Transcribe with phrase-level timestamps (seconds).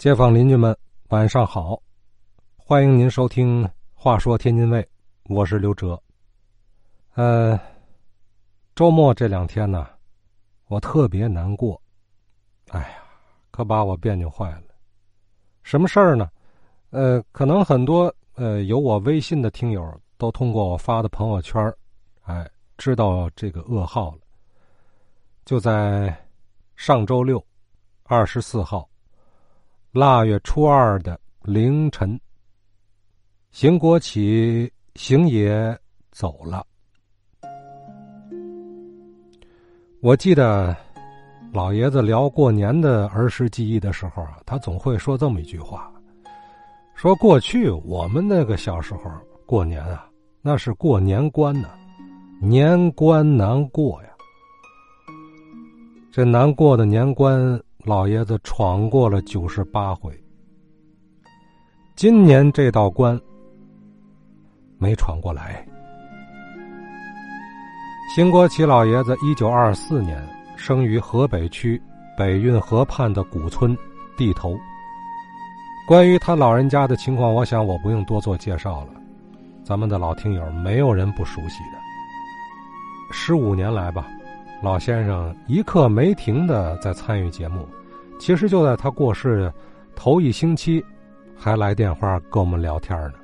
[0.00, 0.74] 街坊邻居们，
[1.10, 1.78] 晚上好！
[2.56, 3.62] 欢迎您收听
[3.92, 4.82] 《话说天津卫》，
[5.24, 6.02] 我是刘哲。
[7.16, 7.60] 呃，
[8.74, 9.86] 周末这两天呢，
[10.68, 11.78] 我特别难过。
[12.70, 13.02] 哎呀，
[13.50, 14.62] 可把我别扭坏了。
[15.64, 16.30] 什么事儿呢？
[16.88, 21.62] 呃，可能很多呃有我微信的听友都通过我发的朋友圈，
[22.22, 24.20] 哎，知道这个噩耗了。
[25.44, 26.26] 就在
[26.74, 27.44] 上周六，
[28.04, 28.88] 二十四号。
[29.92, 32.16] 腊月初二的凌晨，
[33.50, 35.76] 邢国启邢爷
[36.12, 36.64] 走了。
[40.00, 40.76] 我记得
[41.52, 45.92] 老爷子聊过年的儿时记忆的时候啊，他总会说这么一句话：
[46.94, 49.10] 说过去我们那个小时候
[49.44, 50.08] 过年啊，
[50.40, 51.68] 那是过年关呢，
[52.40, 54.10] 年关难过呀。
[56.12, 57.60] 这难过的年关。
[57.84, 60.12] 老爷子闯过了九十八回，
[61.96, 63.18] 今年这道关
[64.76, 65.66] 没闯过来。
[68.14, 70.22] 邢国奇老爷子一九二四年
[70.56, 71.80] 生于河北区
[72.18, 73.74] 北运河畔的古村
[74.14, 74.58] 地头。
[75.88, 78.92] 关于他老人家的情况，我想我不用多做介绍了，
[79.64, 81.78] 咱们的老听友没有人不熟悉的。
[83.10, 84.06] 十五年来吧。
[84.62, 87.66] 老先生一刻没停的在参与节目，
[88.20, 89.50] 其实就在他过世
[89.96, 90.84] 头一星期，
[91.34, 93.14] 还来电话跟我们聊天呢。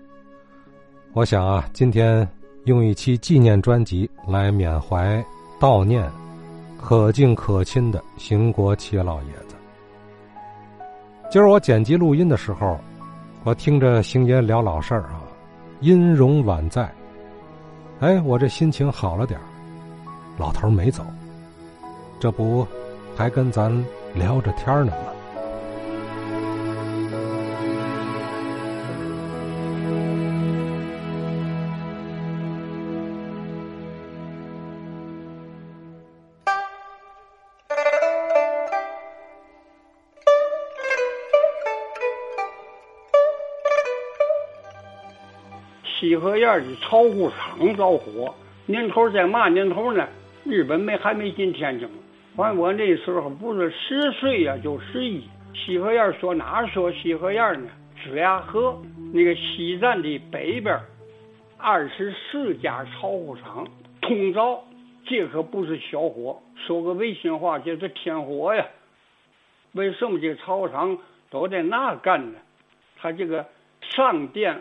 [1.12, 2.26] 我想啊，今天
[2.64, 5.22] 用一期纪念专辑来缅怀
[5.60, 6.10] 悼念
[6.80, 9.54] 可敬可亲的邢国奇老爷子。
[11.30, 12.80] 今儿我剪辑录音的时候，
[13.44, 15.20] 我听着邢爷聊老事儿啊，
[15.80, 16.90] 音容宛在，
[18.00, 19.38] 哎，我这心情好了点
[20.38, 21.04] 老头没走。
[22.18, 22.66] 这不，
[23.14, 23.70] 还跟咱
[24.16, 25.12] 聊着天呢吗？
[45.84, 50.06] 西河沿的巢户场着火，年头在嘛年头呢？
[50.44, 51.88] 日本没还没进天津。
[52.36, 55.24] 反正我那时候不是十岁呀，就十一。
[55.54, 57.70] 西河沿说哪说西河沿呢？
[58.04, 58.78] 支俩河，
[59.14, 60.78] 那个西站的北边，
[61.56, 63.66] 二十四家巢户厂
[64.02, 64.62] 通着，
[65.06, 66.38] 这可不是小火。
[66.66, 68.66] 说个违心话，这是天火呀！
[69.72, 70.98] 为什么这个巢户厂
[71.30, 72.38] 都在那干呢？
[72.98, 73.46] 他这个
[73.80, 74.60] 上电，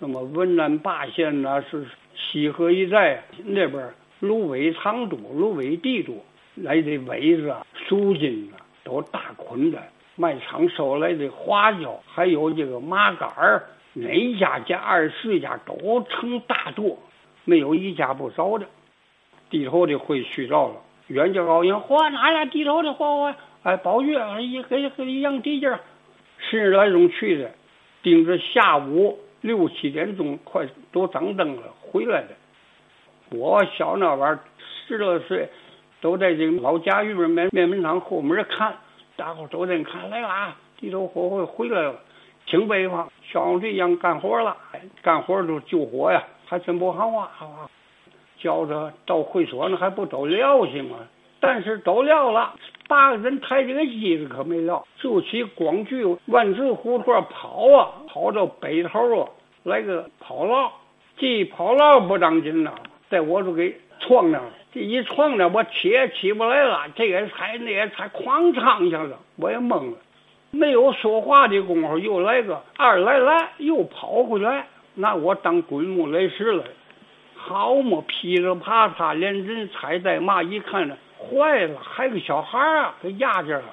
[0.00, 6.16] 什么文南八县呐，是西河一带那边芦苇场多，芦苇地多。
[6.54, 9.82] 来的苇子啊、树筋啊，都大捆的。
[10.14, 13.62] 卖场收来的花椒，还有这个麻杆儿，
[13.94, 16.96] 哪家家二十四家都成大垛，
[17.46, 18.66] 没有一家不着的。
[19.48, 20.74] 地头的会去着了，
[21.06, 25.78] 远叫高兴，嚯，哪家地头的嚯嚯，哎，宝玉，一给给一样地界
[26.38, 27.50] 十来钟去的，
[28.02, 32.28] 盯着下午六七点钟，快都张灯了，回来的。
[33.30, 34.38] 我小那玩儿，
[34.86, 35.48] 十多岁。
[36.02, 38.74] 都在这个老家院面面粉厂后门看，
[39.16, 41.94] 大伙都在看来啦，地头火会回来了，
[42.44, 44.56] 挺北方消防队一样干活了，
[45.00, 47.30] 干活都救火呀，还真不好啊！
[48.38, 50.98] 叫着到会所那还不都撂行吗？
[51.38, 52.52] 但是都撂了，
[52.88, 59.28] 八个人抬这个机子可没撂，就去光去万字胡同跑啊，跑到北头啊，
[59.62, 60.72] 来个跑道，
[61.16, 62.72] 这跑道不当紧呐，
[63.08, 64.52] 在我这给撞上了。
[64.72, 66.86] 这一撞呢，我起也起不来了。
[66.96, 69.98] 这个踩那个踩，哐当一下子，我也懵了。
[70.50, 74.66] 没有说话的功夫，又来个二来来，又跑回来。
[74.94, 76.64] 那我当滚木雷石了。
[77.34, 83.64] 好么，噼里啪嚓，连人踩带嘛，一看呢，坏了，还个小孩啊，给压着了。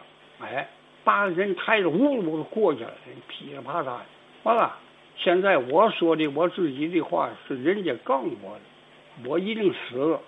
[0.41, 0.67] 哎，
[1.03, 2.91] 把人抬着呜噜过去了，
[3.27, 3.97] 噼里啪嚓。
[4.43, 4.75] 完了，
[5.15, 10.19] 现在我说的我自己的话是人家告我的，我一定死了。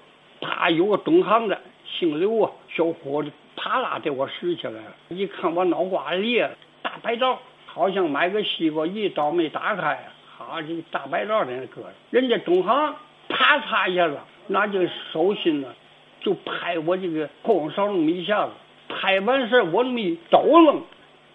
[0.42, 0.70] 啪！
[0.70, 4.96] 有个东行的，姓刘啊，小伙子，啪啦给我拾起来了。
[5.10, 6.52] 一看我脑瓜裂了，
[6.82, 11.94] 大白罩，好像买个西瓜，一刀没打开，好这大白罩在那搁着。
[12.10, 12.96] 人家东行，
[13.30, 14.18] 啪嚓一下子，
[14.48, 14.80] 那就
[15.14, 15.68] 手心呢，
[16.20, 18.52] 就拍我这个后脑勺那么一下子。
[18.90, 20.82] 拍完事我那么一抖楞，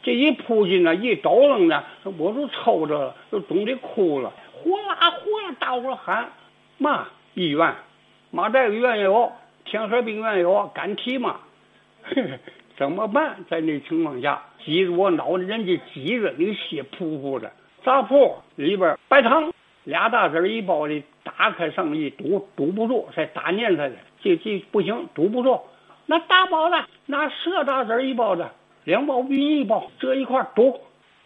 [0.03, 1.83] 这一扑进来一抖楞呢，
[2.19, 6.33] 我都抽着了，都冻得哭了，呼啦呼啦，大伙喊
[6.77, 7.75] 嘛医院。
[8.37, 9.33] 马大夫院有，
[9.65, 11.41] 天河病院有，敢提吗？
[12.77, 13.35] 怎么办？
[13.49, 17.51] 在那情况下，挤着我脑袋，人家挤着那个血扑扑的，
[17.83, 19.51] 砸破里边白糖
[19.85, 25.59] 俩大子一包的，打开上面一堵，堵不住，再打粘它的，这这不行，堵不住。
[26.05, 28.51] 那大包的，拿十大子一包的，
[28.85, 30.79] 两包比一包，这一块堵，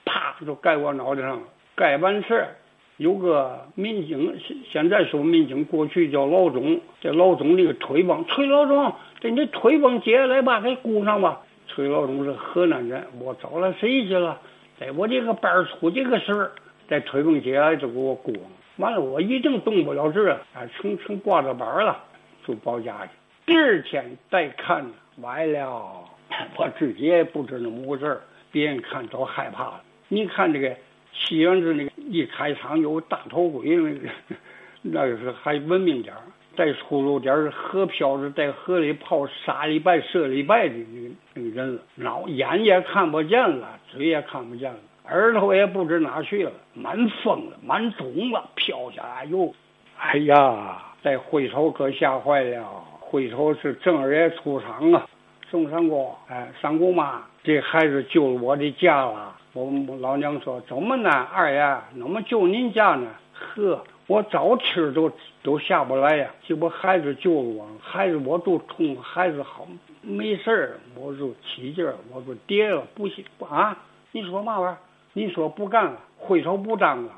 [0.04, 1.42] 啪就盖我脑袋上了。
[1.74, 2.56] 盖完事儿，
[3.00, 6.78] 有个民警，现现在说民警，过去叫老总。
[7.00, 11.40] 这老总那个腿帮，崔老总，这你腿帮接下来吧，给箍上吧。
[11.66, 14.38] 崔老总是河南人，我找了谁去了？
[14.78, 16.52] 在我这个班出这个事儿，
[16.90, 18.42] 在腿帮接下来就给我箍上。
[18.76, 22.04] 完了，我一定动不了劲儿，啊，成成挂着板了，
[22.46, 23.12] 就包家去。
[23.46, 24.84] 第二天再看，
[25.22, 26.04] 完了，
[26.54, 28.20] 我自己也不知那么回事儿，
[28.52, 29.80] 别人看都害怕了。
[30.08, 30.76] 你看这个
[31.14, 34.08] 西园子那个一开场有大头鬼，那个
[34.82, 36.20] 那个是还文明点儿。
[36.56, 44.78] 再出入点儿河漂着，在河里泡沙礼拜、射礼拜的那个那个人了，脑眼也看不见了，嘴也看不见了，
[45.08, 49.54] 耳朵也不知哪去了，满疯了，满肿了，飘下来又！
[49.96, 52.84] 哎呀，再回头可吓坏了。
[52.98, 55.06] 回头是正二爷出场啊，
[55.48, 59.36] 宋三姑，哎，三姑妈，这孩子救了我的家了。
[59.52, 61.10] 我老娘说怎么呢？
[61.10, 63.10] 二爷，怎么救您家呢？
[63.32, 65.10] 呵，我早吃都
[65.42, 66.30] 都下不来呀。
[66.44, 69.66] 这不孩子救了我，孩子我都冲，孩子好
[70.02, 73.76] 没事儿，我就起劲儿，我说爹了不行啊！
[74.12, 74.78] 你说嘛玩意儿？
[75.12, 77.12] 你说不干了，回头不当了。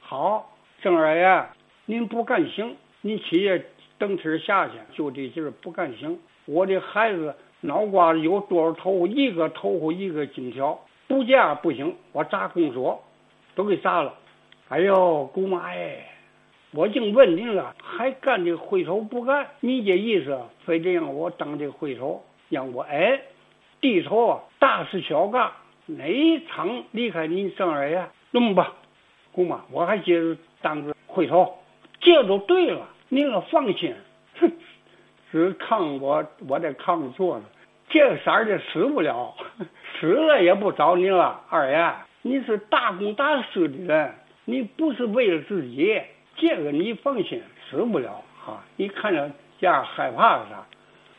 [0.00, 1.46] 好，郑二爷，
[1.86, 3.64] 您不干行，您起爷。
[3.98, 6.18] 蹬车下去，就这劲儿不干行。
[6.44, 9.06] 我的孩子脑瓜子有多少头？
[9.06, 10.76] 一个头发一个金条，
[11.08, 11.96] 不嫁不行。
[12.12, 13.02] 我砸公所，
[13.54, 14.14] 都给砸了。
[14.68, 16.06] 哎呦，姑妈哎，
[16.72, 19.46] 我净问您了，还干这会头不干？
[19.60, 23.20] 你这意思，非得让我当这会头，让我哎
[23.80, 24.40] 低头啊？
[24.58, 25.50] 大事小干，
[25.86, 28.08] 哪一场离开您生儿呀？
[28.30, 28.72] 那么吧，
[29.32, 31.58] 姑妈，我还接着当个会头，
[32.00, 32.88] 这就对了。
[33.10, 33.94] 您可放心，
[34.40, 34.50] 哼，
[35.30, 37.42] 只炕我，我得抗住了。
[37.90, 39.34] 这色儿的死不了，
[40.02, 41.40] 死了也不找你了。
[41.48, 44.12] 二爷，你是大公大私的人，
[44.44, 46.02] 你不是为了自己，
[46.34, 47.40] 这个你放心，
[47.70, 48.58] 死不了啊！
[48.74, 50.66] 你看着这样害怕啥？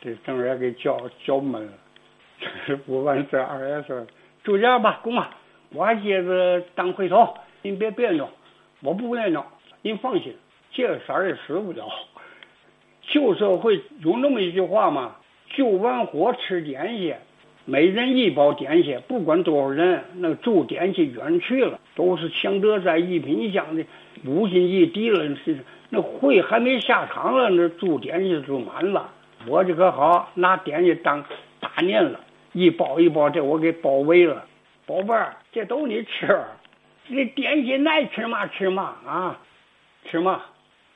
[0.01, 1.71] 这郑二爷给叫叫闷了。
[2.85, 4.05] 不完事，二爷说
[4.43, 5.33] ：“就这样吧，公啊，
[5.71, 8.27] 我还接着当回头，您别别扭，
[8.81, 9.45] 我不别扭，
[9.81, 10.35] 您放心。”
[10.73, 11.87] 这个色儿也死不了。
[13.03, 15.15] 旧社会有那么一句话嘛
[15.55, 17.15] ：“救完火吃点心，
[17.65, 23.85] 每人一包点心，不管多少人，那住点心远去了，都是强得在一品香的。
[24.25, 25.57] 五斤一滴了，是
[25.89, 29.09] 那会还没下场了，那住点心就满了。
[29.47, 31.23] 我这可好，拿点心当
[31.59, 32.19] 大年了，
[32.51, 34.45] 一包一包，这我给包围了。
[34.85, 36.37] 宝贝儿，这都你吃，
[37.09, 39.39] 这点心爱吃嘛吃嘛啊，
[40.09, 40.41] 吃嘛。”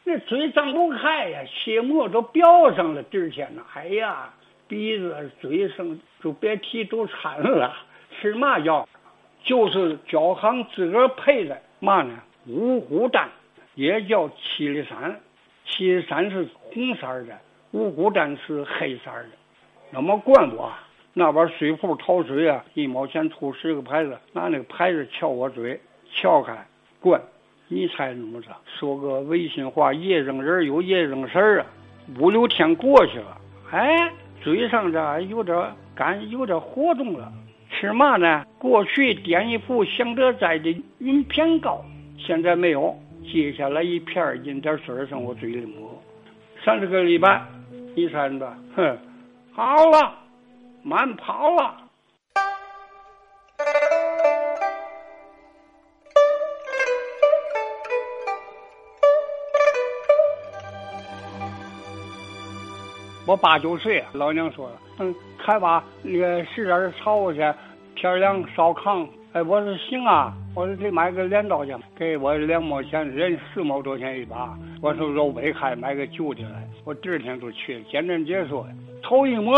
[0.03, 3.61] 那嘴张不开呀，血沫都飙上了第二天呢。
[3.73, 4.33] 哎呀，
[4.67, 7.75] 鼻子、嘴上就别提都馋了。
[8.19, 8.87] 吃嘛药？
[9.43, 12.19] 就是脚行自个儿配的嘛呢？
[12.47, 13.29] 五谷丹，
[13.75, 15.19] 也叫七里山。
[15.65, 17.37] 七里山是红色的，
[17.71, 19.25] 五谷丹是黑色的。
[19.91, 20.71] 那么灌我
[21.13, 25.79] 那边水铺掏水啊，一毛钱出十个牌子，拿那个牌子撬我嘴，
[26.13, 26.65] 撬开
[26.99, 27.21] 灌。
[27.69, 28.47] 你猜怎么着？
[28.65, 31.65] 说个违心话，夜扔人有夜扔事儿啊！
[32.19, 33.37] 五六天过去了，
[33.71, 34.11] 哎，
[34.47, 37.29] 嘴上这有点干，有点活动了。
[37.69, 38.45] 吃嘛呢？
[38.57, 41.83] 过去点一副香德斋的云片糕，
[42.17, 42.97] 现在没有。
[43.29, 46.01] 接下来一片一点水上我嘴里抹。
[46.63, 47.41] 三十个礼拜，
[47.93, 48.53] 你猜着？
[48.73, 48.97] 哼，
[49.51, 50.15] 好了，
[50.81, 51.75] 满跑了。
[63.27, 67.39] 我八九岁，老娘说了，嗯，开吧，那个使点草去，
[67.93, 69.05] 天凉烧炕。
[69.33, 74.57] 哎，我说行啊，我说得买个镰刀去，给我两毛钱，人四毛多钱一把。
[74.81, 77.81] 我说肉北开买个旧的来，我第二天就去了。
[77.91, 78.65] 简单解说，
[79.03, 79.53] 头一摸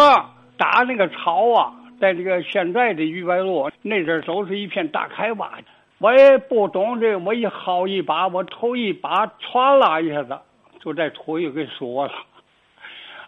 [0.57, 1.71] 打那个草啊，
[2.01, 5.47] 在这个现在的玉白路那阵都是一片大开挖，
[5.99, 10.35] 我也不懂这，我一薅一把，我头一把歘啦一下子，
[10.81, 12.13] 就在土里给缩了。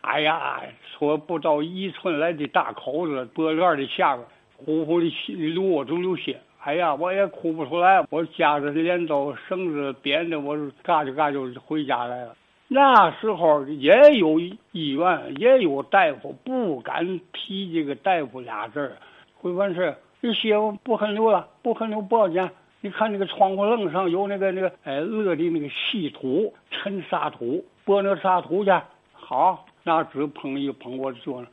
[0.02, 0.62] 哎呀，
[0.98, 4.28] 说不到一寸来的大口子，脖子的下边
[4.58, 6.40] 呼呼的流我都流血。
[6.64, 8.04] 哎呀，我也哭不出来。
[8.10, 12.36] 我夹着镰刀绳子编的，我嘎就嘎就回家来了。
[12.68, 18.94] 那时候也有医院，也有大夫，不敢提这个大夫俩字儿。
[19.36, 22.50] 会完事儿，这血不很流了，不很流不要紧。
[22.80, 28.72] 你看那个窗户棱上有那个那个哎勒的那个细土，沉沙土，拨那沙土去。
[29.14, 31.44] 好，拿纸碰一碰，我就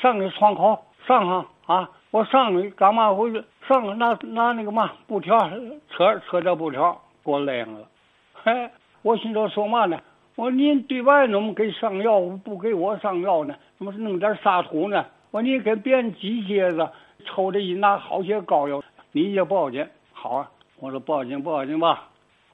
[0.00, 1.90] 上那窗口上上啊！
[2.10, 3.10] 我上去干嘛？
[3.10, 3.30] 我
[3.68, 5.38] 上拿拿那个嘛布条，
[5.90, 6.92] 扯扯这布条
[7.24, 7.80] 给我勒上了。
[8.34, 8.70] 嘿，
[9.02, 9.98] 我心着说嘛呢？
[10.36, 13.54] 我说您对外怎么给上药，不给我上药呢？
[13.78, 15.04] 怎么是弄点沙土呢？
[15.30, 16.88] 我说你给别人机械子
[17.24, 19.86] 抽着一拿好些膏药，你也报警。
[20.12, 22.08] 好啊，我说报警报警吧。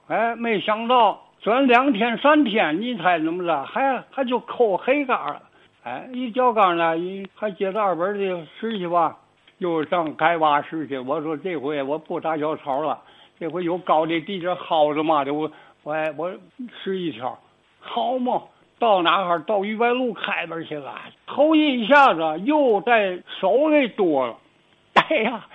[0.09, 3.65] 哎，没想到转两天三天，你猜怎么着？
[3.65, 5.41] 还还就扣黑杆了。
[5.83, 9.17] 哎，一交杆呢，一还接着二本的实习吧，
[9.57, 10.99] 又上该挖实习。
[10.99, 13.01] 我说这回我不打小草了，
[13.39, 15.51] 这回有高的地这耗子嘛的，我
[15.83, 16.31] 我我
[16.83, 17.39] 试一条。
[17.79, 18.43] 好嘛，
[18.79, 19.39] 到哪哈？
[19.47, 20.95] 到玉白路开边去了。
[21.27, 24.37] 头一下子又在手里剁了。
[24.93, 25.47] 哎呀，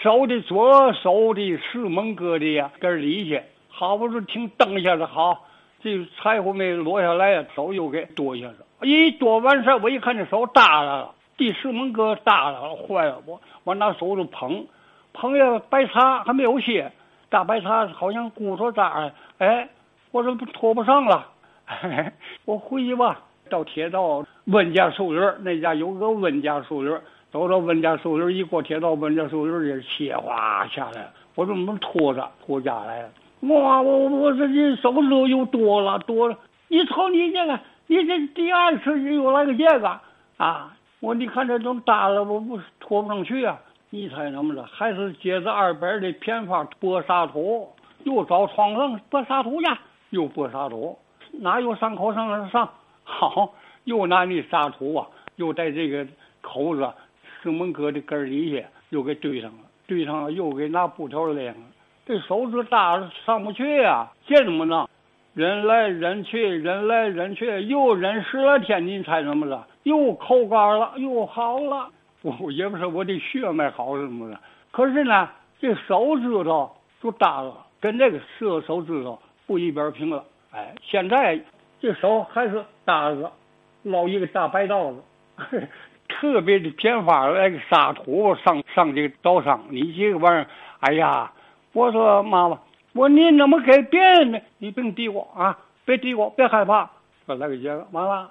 [0.00, 3.42] 手的左手的四门哥的呀，根里去。
[3.78, 5.44] 好不容易听蹬一下子好，
[5.82, 8.64] 这柴火没落下来，手又给剁一下子。
[8.80, 13.20] 一剁完事我一看这手耷拉了，第石门哥耷拉了，坏了！
[13.26, 14.66] 我我拿手就捧，
[15.12, 16.90] 捧呀，白茶还没有卸，
[17.28, 19.68] 大白茶好像骨头渣哎，
[20.10, 21.26] 我说不拖不上了。
[22.46, 26.98] 我回去吧，到铁道温家寿林那家有个温家寿林
[27.30, 31.10] 走到温家寿林一过铁道，温家寿林就血哗下来。
[31.34, 33.08] 我这么拖着拖家来了，
[33.40, 33.80] 哇！
[33.82, 36.38] 我我这这手指又多了多了。
[36.68, 40.00] 你瞅你这个，你这第二次又来个这个
[40.38, 40.76] 啊！
[41.00, 43.60] 我你看这都大了，我不拖不上去啊！
[43.90, 44.64] 你猜怎么着？
[44.64, 47.68] 还是接着二百的偏方拨沙土，
[48.04, 49.68] 又找床上拨沙土去，
[50.10, 50.98] 又拨沙土。
[51.32, 52.68] 哪有伤口上的上？
[53.04, 53.52] 好，
[53.84, 56.06] 又拿那沙土啊，又在这个
[56.40, 56.90] 口子
[57.42, 61.60] 石门哥的根底下又给堆上了，堆上了又给拿布条勒上了。
[62.06, 64.88] 这手指大上不去呀，这怎么弄？
[65.34, 69.64] 忍来忍去，忍来忍去，又忍十来天，你猜怎么着？
[69.82, 71.90] 又扣干了，又好了。
[72.22, 76.70] 我也不是我的血脉好什么的，可是呢，这手指头
[77.02, 80.24] 就大了，跟这个四个手指头不一边平了。
[80.52, 81.38] 哎，现在
[81.80, 83.28] 这手还是大子，
[83.82, 85.02] 捞一个大白道子，
[86.08, 90.46] 特别的偏方来个沙土上上这个刀上，你这个玩意儿，
[90.80, 91.32] 哎呀，
[91.76, 92.58] 我说妈妈，
[92.94, 94.40] 我你怎么给别人呢？
[94.56, 96.90] 你别嘀咕啊，别嘀咕，别害怕。
[97.26, 98.30] 说来个这个完了，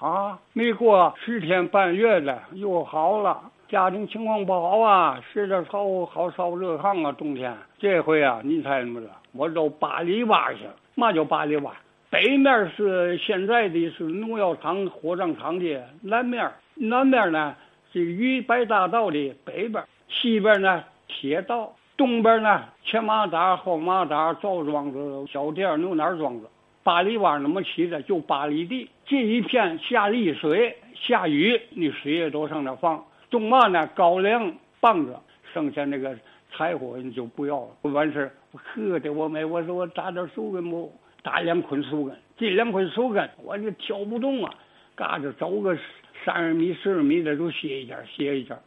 [0.00, 3.38] 啊，没过十天半月的又好了，
[3.68, 9.08] 家庭情况不好啊，吃点烧好烧热炕啊，冬天这回啊，你猜怎么着？
[9.32, 10.74] 我走八里洼去了。
[10.94, 11.72] 嘛叫八里洼？
[12.08, 17.54] 北面是现在的是农药厂、火葬场的南面，南面呢
[17.92, 26.46] 是渝白大道的北边，西边呢铁道，东边呢前马扎、后马扎、枣庄子、小店、牛奶庄子。
[26.82, 28.88] 八里洼那么起的，就八里地。
[29.04, 33.04] 这一片下沥水、下雨，你水也都上那放。
[33.30, 33.86] 种嘛呢？
[33.94, 35.16] 高粱棒子，
[35.52, 36.16] 剩下那个。
[36.52, 40.90] 柴火你就不要了，完事儿我喝的我没，我说我打点树根不，
[41.22, 44.54] 打两捆树根，这两捆树根我就挑不动啊，
[44.94, 45.76] 嘎着走个
[46.24, 48.58] 三十米、四十米的就歇一下，歇一下，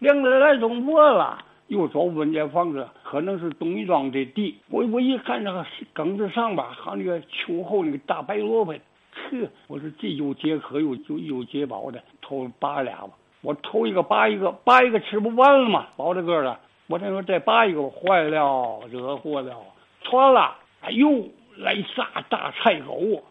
[0.00, 13.10] 两个来钟过了，又找温家房子，可能是东一庄的地，我我一看那个梗子上吧，像那个秋后那个大白萝卜，呵，我说这又解渴又又又解饱的，偷拔俩吧，
[13.42, 16.58] 我偷一个拔一个，拔一个吃不完了吗，饱着个了。
[16.88, 19.54] 我再说再拔一个，坏了，惹祸了，
[20.00, 20.56] 错了！
[20.80, 23.22] 哎呦，来仨大菜狗，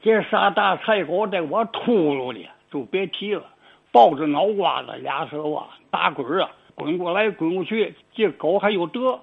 [0.00, 3.42] 这仨大菜狗在我秃噜里就别提了，
[3.90, 6.48] 抱着脑瓜子，俩手啊打滚啊，
[6.80, 9.20] 滚过来滚过去，这狗还有德，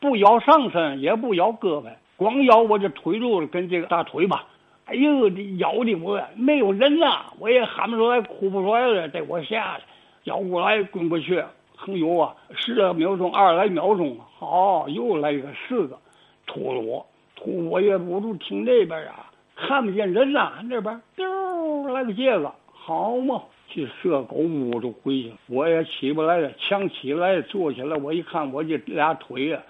[0.00, 1.84] 不咬上身，也不咬胳膊，
[2.16, 4.44] 光咬我这腿肚跟这个大腿吧。
[4.86, 9.82] 哎呦，这咬的我没有人呐，我也喊不出来，哭不出来了，给我吓的，
[10.24, 11.42] 咬过来滚过去。
[11.78, 15.98] 很有啊，十来秒钟，二十来秒钟，好，又来一个四个，
[16.46, 23.42] 吐了我，吐我也不住听这边啊，看不见人呐，那边丢来个这个，好嘛，
[23.76, 29.60] 这射狗屋就回去，我也起不来了，强起来坐起来，我一看我这俩腿呀，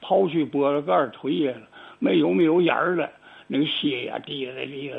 [0.00, 1.54] 刨去玻璃盖腿呀，
[2.00, 3.08] 没有没有眼儿了，
[3.46, 4.96] 那个血呀滴在地下，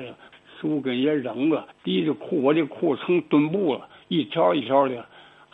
[0.62, 5.06] 树根也扔了，滴着裤，我这裤成墩布了，一条一条的。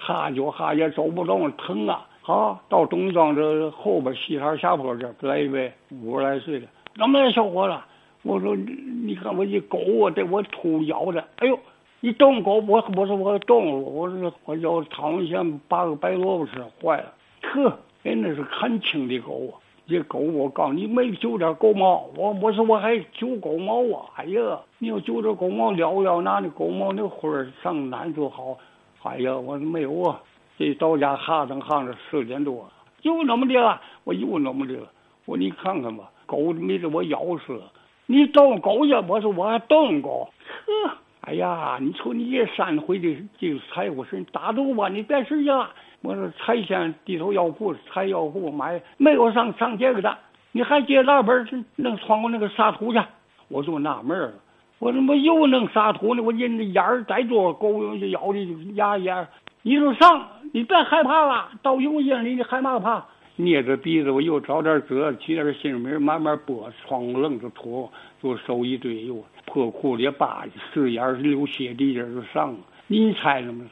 [0.01, 2.07] 哈就哈也走不动，疼啊！
[2.21, 7.75] 好，到东庄这后边西台下坡这来一位五十来岁的，怎么了，小伙子？
[8.21, 11.59] 我说你看我这狗啊，这我兔咬的，哎呦，
[12.01, 19.59] 一动狗我我说我动了，我说我要汤先把个白萝卜吃坏了，呵，人那是看清的狗啊。
[19.85, 24.05] 这狗，我告诉你，没揪点狗毛，我我说我还揪狗毛啊！
[24.17, 28.55] 哎呀，你要揪着狗毛撩撩，拿那狗毛那灰儿上哪就好。
[29.01, 30.21] 哎呀，我说没有啊，
[30.59, 32.69] 这到家哈登哈着十点多，
[33.01, 34.87] 就那么的了，我又那么的了。
[35.25, 37.59] 我说你看看吧，狗没得我咬死。
[38.05, 40.29] 你动狗去，我说我还动狗。
[40.67, 40.97] 呵，
[41.29, 45.69] 哎呀，你瞅你这三回的这个财务事，打住吧，你别使劲了。
[46.01, 50.17] 我说财先低头药铺，财药铺买没有上上这个的，
[50.51, 52.99] 你还借老本儿能穿过那个沙土去？
[53.47, 54.33] 我就纳闷了，
[54.79, 56.23] 我怎么又弄沙土呢？
[56.23, 58.39] 我人的眼儿再多，狗咬的
[58.73, 59.27] 牙眼，
[59.61, 63.05] 你就上，你别害怕了，到有眼里你害怕怕？
[63.35, 67.87] 捏着鼻子，我又找点褶，起点新米，慢慢剥，窗户楞着土，
[68.19, 72.59] 就收一堆油，破裤里扒，四眼流血滴滴就上了。
[72.85, 73.65] 你猜怎么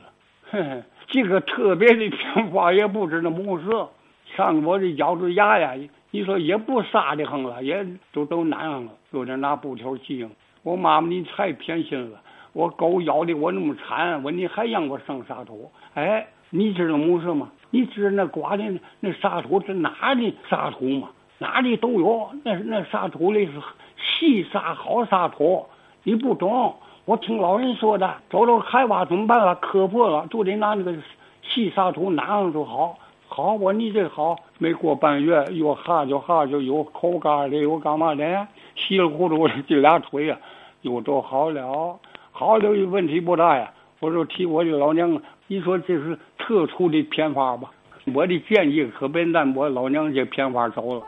[0.52, 0.84] 着？
[1.08, 3.88] 这个特别的偏方也不知那么色，
[4.36, 5.74] 像我这咬着牙呀，
[6.10, 10.30] 你说也不杀的很了，也都都难上了，有点拿布条系上
[10.64, 12.20] 我妈妈，你太偏心了，
[12.54, 15.72] 我狗咬的我那么惨，我你还让我上沙土？
[15.94, 17.52] 哎，你知道么事吗？
[17.70, 18.64] 你知道那刮的
[19.00, 21.10] 那沙土是哪里沙土吗？
[21.40, 23.52] 哪里都有，那那沙土里是
[23.98, 25.66] 细沙好沙土，
[26.04, 26.75] 你不懂。
[27.06, 29.56] 我听老人说的，找着海洼怎么办了？
[29.56, 30.94] 磕破了就得拿那个
[31.42, 32.98] 细沙土拿上就好。
[33.30, 38.48] 好，我你这好，没过半月又哈就哈就有口干的，又干嘛的？
[38.75, 40.38] 稀里糊涂的这俩腿啊，
[40.82, 41.98] 又都好了。
[42.32, 43.72] 好了，问题不大呀。
[44.00, 47.72] 我说替我的老娘，你说这是特殊的偏方吧？
[48.13, 51.01] 我的建议可别按我老娘这偏方走了。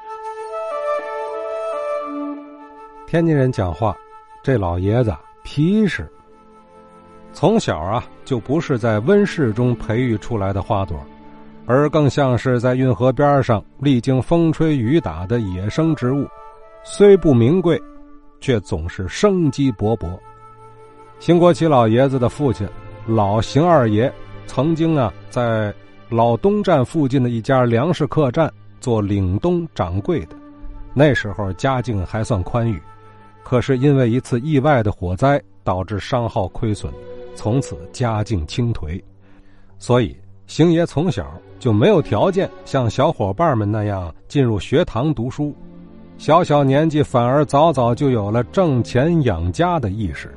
[3.09, 3.97] 天津人讲话，
[4.43, 5.11] 这老爷子。
[5.41, 6.07] 皮实，
[7.33, 10.95] 从小啊就不是在温室中培育出来的花朵，
[11.65, 16.27] 而更像是在运河边上历经风吹雨打的野生植物，
[16.83, 17.81] 虽不名贵，
[18.39, 20.07] 却总是生机勃勃。
[21.17, 22.69] 邢国奇老爷子的父亲
[23.07, 24.13] 老邢二爷
[24.45, 25.73] 曾经啊在
[26.09, 30.35] 老东站附近的一家粮食客栈做领东掌柜的，
[30.93, 32.79] 那时候家境还算宽裕。
[33.49, 36.93] 可是因为一次意外的火灾，导致商号亏损，
[37.33, 39.03] 从此家境倾颓，
[39.79, 41.25] 所以邢爷从小
[41.57, 45.55] 就没有条件像小伙伴们那样进入学堂读书，
[46.19, 50.31] 小小年纪反而早早就有了挣钱养家的意识。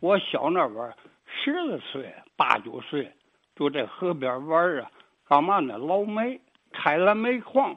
[0.00, 0.92] 我小那会儿
[1.26, 3.08] 十来岁、八九岁，
[3.54, 4.90] 就在河边玩啊，
[5.28, 5.78] 干嘛呢？
[5.78, 6.40] 捞煤。
[6.76, 7.74] 开了煤矿，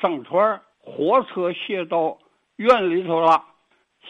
[0.00, 2.16] 上船，火车卸到
[2.56, 3.44] 院里头了。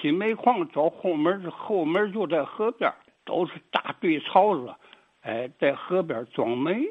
[0.00, 2.92] 进煤矿走后门，后门就在河边，
[3.24, 4.74] 都是大堆槽子。
[5.22, 6.84] 哎，在河边装煤。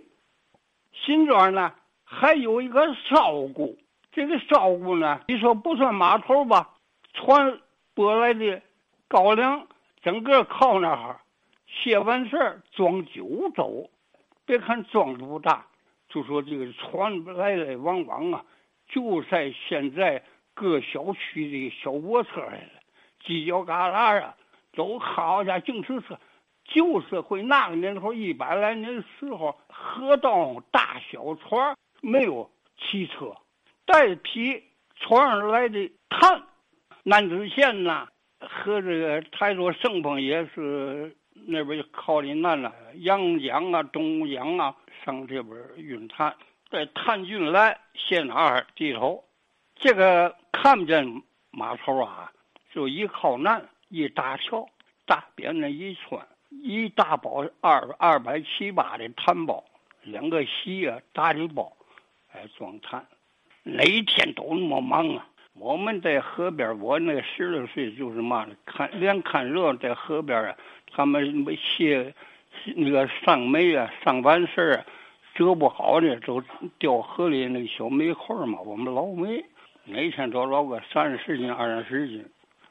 [0.92, 1.72] 新庄呢，
[2.04, 3.70] 还有一个烧锅。
[4.12, 6.72] 这个烧锅呢，你说不算码头吧？
[7.14, 7.60] 船
[7.94, 8.62] 拨来的
[9.08, 9.68] 高粱，
[10.02, 11.20] 整个靠那儿，
[11.68, 13.90] 卸完事儿装酒走。
[14.46, 15.66] 别看装的不大。
[16.16, 18.46] 就说这个船来来往往啊，
[18.88, 20.24] 就在现在
[20.54, 22.60] 各小区的小卧车上了，
[23.26, 24.34] 犄角旮旯啊，
[24.72, 26.18] 都好家净是车。
[26.64, 33.36] 旧社会那个年头，一百来年的时候，河道大小船没有汽车，
[33.86, 34.64] 代替
[34.96, 36.44] 船上来的炭。
[37.04, 38.08] 南子县呐，
[38.40, 41.14] 和这个台州盛丰也是
[41.48, 44.76] 那边就靠的南了，阳江啊，东江啊。
[45.04, 46.36] 上这边运炭，
[46.72, 49.24] 在炭郡来县二地头，
[49.76, 51.22] 这个看不见
[51.52, 52.32] 码头啊，
[52.74, 54.68] 就一靠南一大桥，
[55.06, 56.20] 大边那一村，
[56.50, 59.64] 一大包二二百七八的炭包，
[60.02, 61.72] 两个席啊大的包，
[62.34, 63.06] 哎装炭，
[63.62, 65.28] 哪天都那么忙啊。
[65.54, 70.58] 我们在河边，我那十六岁就是嘛，看连看热闹在河边啊，
[70.96, 72.14] 他们没卸
[72.76, 74.86] 那个上煤啊，上完事儿。
[75.34, 76.42] 折不好呢，就
[76.80, 78.58] 掉河里那个小煤块嘛。
[78.62, 79.44] 我们捞煤，
[79.84, 82.26] 每天都捞个三十斤、二十斤。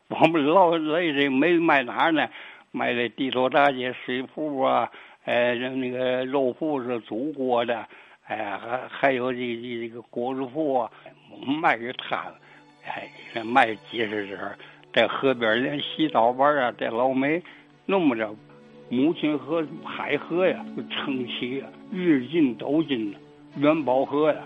[0.08, 2.26] 我们捞来这煤卖哪儿呢？
[2.70, 4.90] 卖在地头大街水铺啊，
[5.24, 7.86] 哎，那个肉铺是煮锅的，
[8.26, 10.90] 哎，还还有这这这个锅子铺啊，
[11.30, 12.32] 我们卖给他，
[12.86, 14.38] 哎，卖几十只，
[14.92, 17.42] 在河边连洗澡玩啊，在捞煤，
[17.86, 18.34] 那么着。
[18.90, 23.18] 母亲河、海河呀，就撑起呀，日进斗金的。
[23.56, 24.40] 元宝河呀。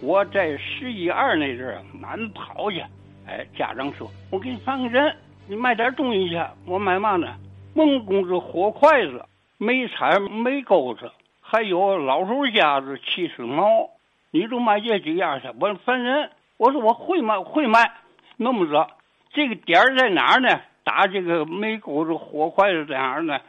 [0.00, 2.80] 我在十一二那阵儿满跑去，
[3.26, 5.14] 哎，家长说：“我给你放个人，
[5.48, 7.36] 你买点东西去。”我买嘛呢？
[7.74, 9.24] 孟公子火筷子、
[9.58, 13.88] 梅铲、梅钩子，还有老鼠夹子、起司毛。
[14.30, 15.48] 你就买这几样去。
[15.60, 17.92] 我烦人我说我会买，会买。
[18.36, 18.88] 那么着，
[19.32, 20.60] 这个点儿在哪儿呢？
[20.84, 23.40] 打这个梅钩子、火筷子在哪儿呢？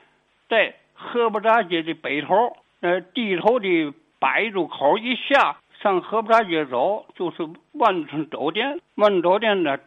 [0.50, 5.58] 在河北大街的北头，呃，地头的百度口一下。
[5.82, 8.80] 上河北大街走，就是万春酒店。
[8.96, 9.78] 万春酒店呢，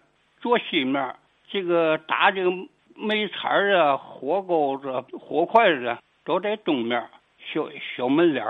[0.40, 1.14] 左西面
[1.48, 2.50] 这个打这个
[2.94, 7.06] 梅菜啊、火钩子、火筷子都在东面。
[7.38, 8.44] 小小门脸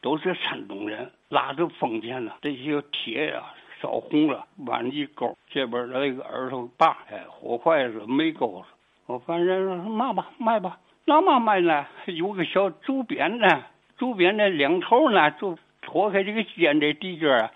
[0.00, 3.44] 都是山东人，拉着封建的这些铁呀
[3.80, 5.36] 烧红了，弯一钩。
[5.48, 8.68] 这边的那个耳朵把，哎，火筷子、煤钩子。
[9.06, 11.86] 我反正卖吧，卖吧，那嘛卖呢？
[12.06, 13.46] 有个小竹鞭呢，
[13.96, 15.58] 竹鞭的两头呢就。
[15.82, 17.50] 脱开这个尖的地尖儿，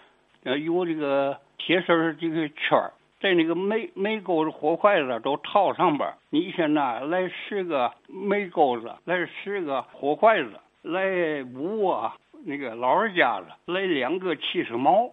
[0.44, 2.90] 呃，有这个铁丝这个圈儿，
[3.24, 6.14] 在那个煤煤钩子火筷子都套上边儿。
[6.28, 12.12] 你先呐来十个煤钩子，来十个火筷子，来五个
[12.44, 15.08] 那个老二家子，来两个七十毛，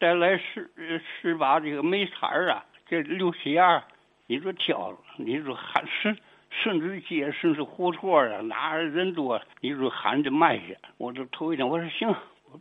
[0.00, 0.68] 再来十
[1.20, 3.80] 十把这个煤铲啊，这六七样，
[4.26, 6.18] 你说挑，你说喊顺
[6.50, 10.76] 顺子街，顺子胡同啊，哪人多，你说喊着卖去。
[10.98, 12.12] 我就头一天我说行。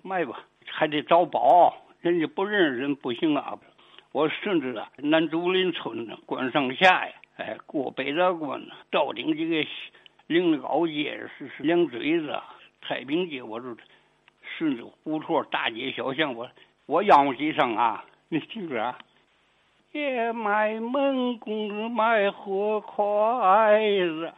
[0.04, 3.58] 卖吧，还得找宝，人家不认识人不行啊！
[4.12, 9.67] 我甚至啊，南竹林村，关上下呀，哎，过北大关，到顶这个
[10.28, 12.38] 灵高街是是两嘴子，
[12.82, 13.76] 太平街，我说
[14.58, 16.50] 顺着胡同大街小巷，我
[16.86, 18.97] 我吆几声啊，你听着啊，
[19.91, 24.34] 也卖门公子卖火筷子。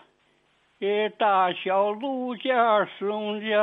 [0.79, 3.57] 也大小卢家宋家，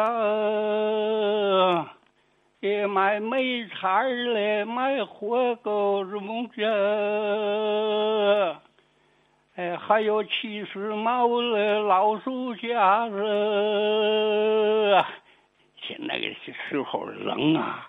[2.61, 6.63] 也卖梅菜儿嘞，卖火狗子木家，
[9.55, 13.17] 哎，还有七十毛的老鼠夹子。
[15.81, 16.27] 现在个
[16.69, 17.89] 时候冷啊，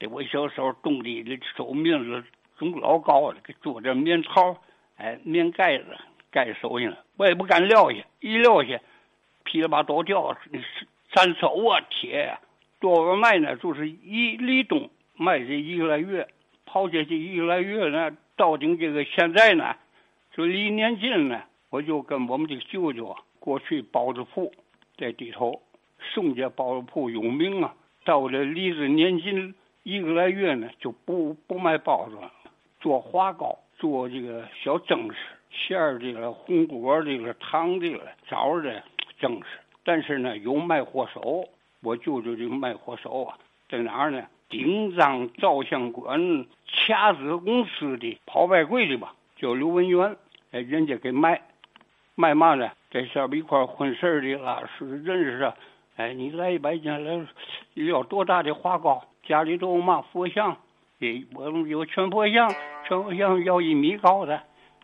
[0.00, 2.24] 这我小时候种地的手命子
[2.58, 4.56] 种老高了，给做点棉袍，
[4.96, 5.84] 哎，棉盖子。
[6.32, 8.80] 盖手上，我也不敢撂下，一撂下，
[9.44, 10.36] 噼里啪啦都掉，
[11.12, 12.40] 粘手啊铁啊！
[12.84, 13.56] 多少卖呢？
[13.56, 16.28] 就是一立冬卖这一个来月，
[16.66, 19.74] 跑下去一个来月呢，到顶这个现在呢，
[20.34, 24.52] 就离年近了，我就跟我们的舅舅啊过去包子铺
[24.98, 25.62] 在地头，
[25.98, 27.74] 宋家包子铺有名啊。
[28.04, 32.30] 到了离着年近一个来月呢，就不不卖包子了，
[32.82, 35.16] 做花糕，做这个小蒸食。
[35.50, 38.82] 馅儿的了，红果这个，糖的了，枣的，
[39.18, 39.46] 蒸食。
[39.84, 41.48] 但是呢，有卖货手，
[41.84, 44.24] 我舅舅这个卖火手啊，在哪儿呢？
[44.48, 50.16] 丁章照相馆卡子公司的跑外柜的吧，叫刘文元。
[50.52, 51.42] 哎，人家给卖，
[52.14, 52.70] 卖嘛呢？
[52.90, 55.54] 在下边一块混事儿的了，是认识啊。
[55.96, 57.26] 哎，你来一百斤来，
[57.74, 59.04] 要多大的花糕？
[59.26, 60.56] 家里都有嘛佛像？
[61.00, 62.48] 哎，我们有全佛像，
[62.86, 64.40] 全佛像要一米高的。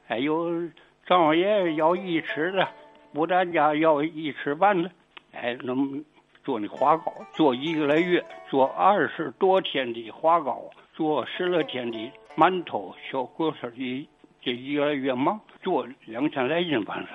[0.07, 0.69] 还有
[1.07, 2.69] 张王爷要一尺的，
[3.15, 4.91] 牡丹家要一尺半的，
[5.33, 6.01] 哎，那么
[6.43, 10.63] 做那花糕，做一个来月，做二十多天的花糕，
[10.95, 14.09] 做十来天的馒头、小锅烧的，
[14.41, 17.07] 这一个月忙，做两千来斤反正。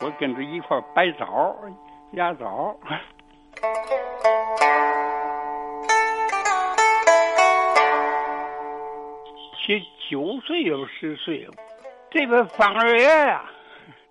[0.00, 1.56] 我跟着一块白枣、
[2.12, 2.78] 压枣。
[9.56, 11.46] 七九岁有十岁。
[12.10, 13.44] 这个方二爷呀，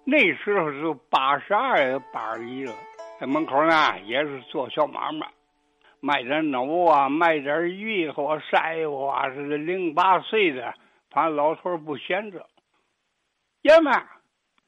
[0.04, 2.72] 那时候是八十二、八十一了，
[3.20, 5.28] 在门口呢也是做小买卖，
[6.00, 10.74] 卖点孬啊，卖点鱼或晒花，是零八岁的，
[11.10, 12.46] 反正老头不闲着。
[13.64, 13.92] 爷们，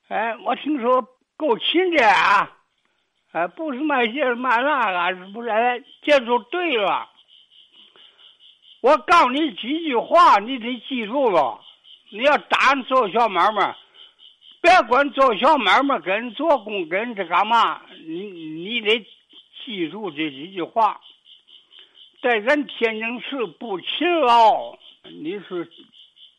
[0.08, 1.02] 哎，我听说
[1.38, 2.58] 够勤的啊，
[3.32, 5.50] 哎，不是卖这卖那个，是不是？
[5.50, 7.08] 哎，这就对了。
[8.82, 11.62] 我告诉你几句话，你得记住了。
[12.12, 13.76] 你要打做小买卖，
[14.62, 19.06] 别管做小买卖跟做工跟这干嘛，你你得
[19.64, 21.00] 记住这几句话。
[22.22, 25.70] 在咱天津市不勤劳，你是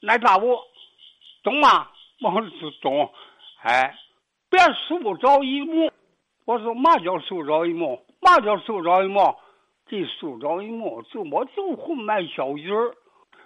[0.07, 0.59] 挨打不？
[1.43, 1.89] 懂吗？
[2.21, 3.11] 我是懂。
[3.63, 3.97] 哎，
[4.51, 5.91] 别树着一木。
[6.45, 9.35] 我说嘛叫树着一木，嘛叫树着一木，
[9.87, 12.95] 这树着一木就我就会卖小鱼儿，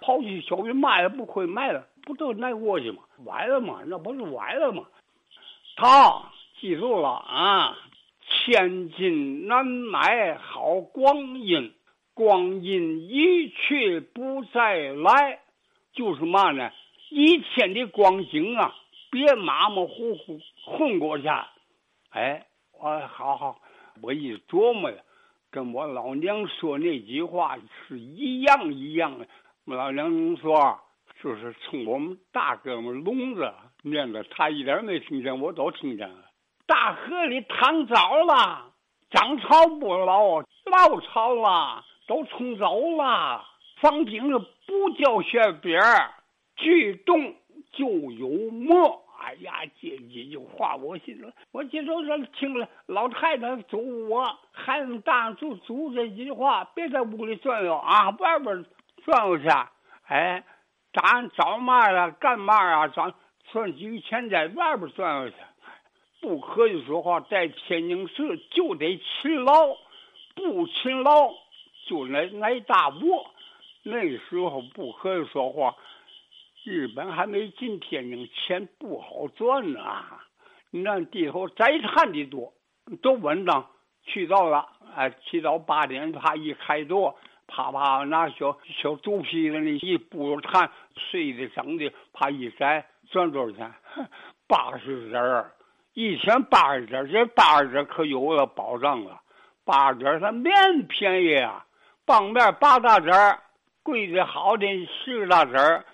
[0.01, 3.01] 跑去小鱼卖也不会卖了，不都那过去吗？
[3.25, 3.81] 歪了吗？
[3.87, 4.83] 那不是歪了吗？
[5.75, 7.77] 他记住了啊，
[8.27, 11.73] 千金难买好光阴，
[12.13, 15.39] 光阴一去不再来，
[15.93, 16.71] 就是嘛呢？
[17.09, 18.73] 一天的光景啊，
[19.11, 21.27] 别马马虎虎混过去。
[22.11, 22.45] 哎，
[22.79, 23.59] 我好好，
[24.01, 24.97] 我一琢磨呀，
[25.51, 29.27] 跟我老娘说那句话是一样一样的。
[29.65, 30.79] 我老娘说，
[31.25, 36.23] 就是冲我们大哥们聋子念的，他一点没听见，我都听见了。
[36.67, 38.71] 大河里淌藻了，
[39.09, 43.43] 涨潮不老，老潮了都冲走了。
[43.81, 46.11] 放冰了不叫雪边儿。
[46.57, 47.33] 举动
[47.71, 49.03] 就有墨。
[49.19, 58.63] 哎呀，这几句话我心里，我今早上听了老太太嘱我，孩子大就嘱这句话，别在屋里转悠啊，外边
[59.03, 59.45] 转悠去。
[60.07, 60.43] 哎，
[60.95, 62.87] 咱找嘛了，干嘛啊？
[62.87, 63.13] 咱
[63.51, 65.35] 存几个钱在外边转悠去，
[66.21, 67.19] 不可以说话。
[67.19, 69.75] 在天津市就得勤劳，
[70.33, 71.33] 不勤劳
[71.85, 73.29] 就挨挨大窝。
[73.83, 75.75] 那时候不可以说话。
[76.63, 79.81] 日本还没进天津，钱不好赚呢。
[80.71, 82.53] 那地头摘炭的多，
[83.01, 83.67] 都稳当。
[84.07, 87.15] 去到了，哎，去到八点，他一开桌
[87.47, 93.73] 啪啪拿小小肚皮子那一布炭，碎的整的，啪一摘，赚多少钱？
[94.47, 95.51] 八十子儿，
[95.93, 99.21] 一天八十子这八十子可有了保障了。
[99.63, 100.53] 八十子它面
[100.87, 101.65] 便宜啊，
[102.05, 103.39] 棒面八大子儿，
[103.83, 105.85] 贵的好的十大子儿。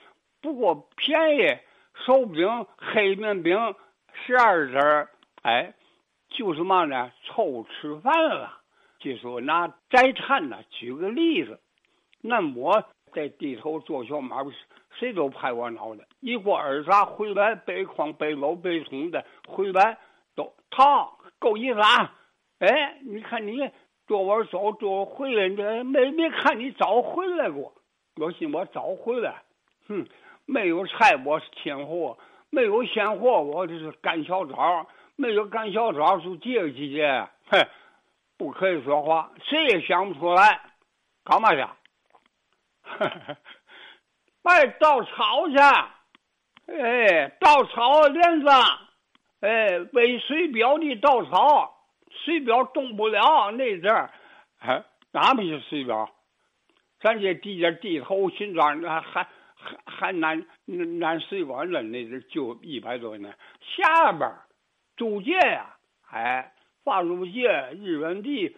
[0.41, 1.57] 不过便宜，
[2.05, 3.75] 手饼、黑面饼
[4.25, 5.09] 十二子儿，
[5.43, 5.73] 哎，
[6.29, 8.60] 就是嘛呢，凑吃饭了。
[9.01, 11.59] 就说拿摘炭呢，举个例子，
[12.21, 14.51] 那我在地头做小买卖，
[14.97, 16.05] 谁都拍我脑袋。
[16.19, 19.97] 一过二啥回来，背筐背篓背桶的回来，
[20.35, 21.09] 都他
[21.39, 22.15] 够意思啊！
[22.59, 23.69] 哎，你看你
[24.07, 27.73] 做完早做回来，这没没看你早回来过。
[28.17, 29.41] 我信我早回来，
[29.87, 30.07] 哼。
[30.47, 32.17] 没有菜，我是天货；
[32.49, 34.85] 没有现货，我这是干小炒；
[35.15, 37.65] 没有干小炒，就这个季节，哼，
[38.41, 40.61] 不可以说话，谁也想不出来，
[41.23, 41.65] 干嘛去？
[44.41, 45.57] 卖稻草去，
[46.73, 48.47] 哎，稻草连子，
[49.41, 51.73] 哎，喂水表的稻草，
[52.25, 54.11] 水表动不了那阵儿，
[54.59, 56.09] 哎，哪不是水表？
[56.99, 59.27] 咱这地界地头新庄还还。
[59.63, 64.41] 还还南南水管子那阵就一百多年，下边儿
[64.97, 65.75] 租界呀，
[66.09, 66.51] 哎，
[66.83, 67.47] 发租界
[67.81, 68.55] 日本地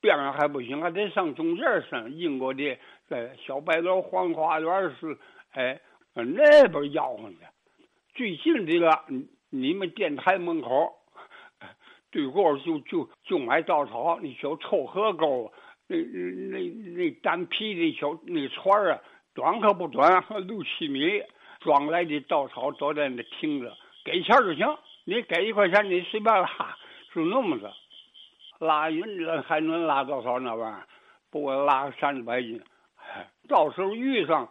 [0.00, 5.18] 边上还不行，还得上中间上英国的在小白楼黄花园是，
[5.50, 5.80] 哎，
[6.14, 7.36] 那边吆喝的。
[8.14, 9.04] 最近这个
[9.50, 10.92] 你们电台门口
[12.10, 15.52] 对过就就就买稻草，那小臭河沟，
[15.86, 16.60] 那那
[16.94, 19.00] 那单皮的小那船啊。
[19.34, 21.22] 短可不短，六七米，
[21.60, 23.72] 装来的稻草都在那停着，
[24.04, 24.66] 给钱就行。
[25.04, 26.76] 你给一块钱，你随便拉，
[27.12, 27.72] 是那么着。
[28.58, 30.86] 拉匀了还能拉多少那玩意儿？
[31.30, 32.62] 不过拉三四百斤。
[33.48, 34.48] 到时候遇上，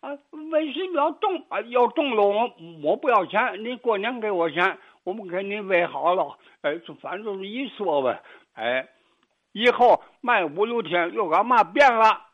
[0.00, 0.10] 啊，
[0.50, 1.44] 为什么要动？
[1.48, 2.50] 啊，要动了我
[2.82, 6.38] 我不要钱，你过年给我钱，我们给你喂好了。
[6.62, 8.22] 哎，就反正就是一说呗。
[8.54, 8.88] 哎，
[9.52, 12.26] 以后卖五六天又干嘛变了？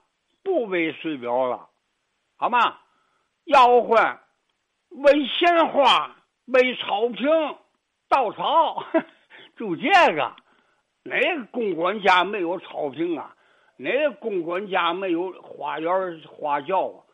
[0.43, 1.69] 不喂水表了。
[2.37, 2.79] 好吗？
[3.45, 4.19] 吆喝，
[4.91, 7.29] 为鲜花，为草坪，
[8.09, 8.85] 稻草，
[9.61, 10.35] 就这个。
[11.03, 13.35] 哪个公馆家没有草坪啊？
[13.77, 17.05] 哪个公馆家没有花园花轿啊？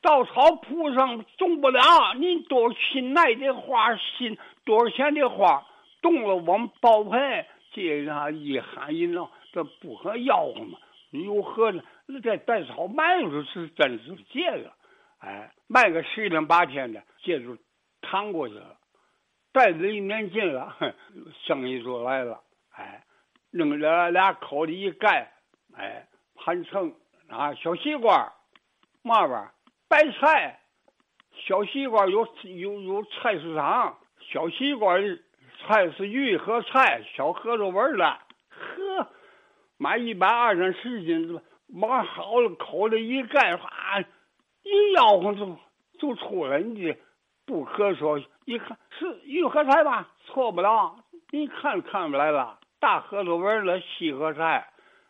[0.00, 1.82] 稻草铺上种不了，
[2.16, 5.62] 你多心爱的花，心多少钱的花，
[6.00, 7.44] 动了我们包赔。
[7.72, 10.78] 这样一喊一闹，这不和吆喝吗？
[11.10, 11.82] 有何呢？
[12.22, 14.72] 这稻草卖出是真是这个，
[15.18, 17.58] 哎，卖个十天八天的，这就
[18.00, 18.76] 躺过去了。
[19.52, 20.94] 袋子一年进了，哼，
[21.46, 22.40] 生意就来了。
[22.70, 23.04] 哎，
[23.50, 25.32] 弄着俩口里一盖，
[25.76, 26.94] 哎，盘成
[27.28, 28.32] 啊，小西瓜，
[29.02, 29.52] 嘛玩意儿？
[29.88, 30.60] 白菜，
[31.46, 34.96] 小西瓜有有有菜市场，小西瓜
[35.66, 39.08] 菜是玉和菜，小盒子味儿的，呵，
[39.78, 41.40] 买一百二三十斤。
[41.72, 44.00] 往好了，口里一盖，哗，
[44.62, 45.56] 一吆喝就
[46.00, 46.58] 就出来。
[46.58, 46.96] 你
[47.50, 50.08] 不可说，一看是玉和菜吧？
[50.24, 50.94] 错不了。
[51.32, 54.68] 你看看不来了，大河头纹的西河菜，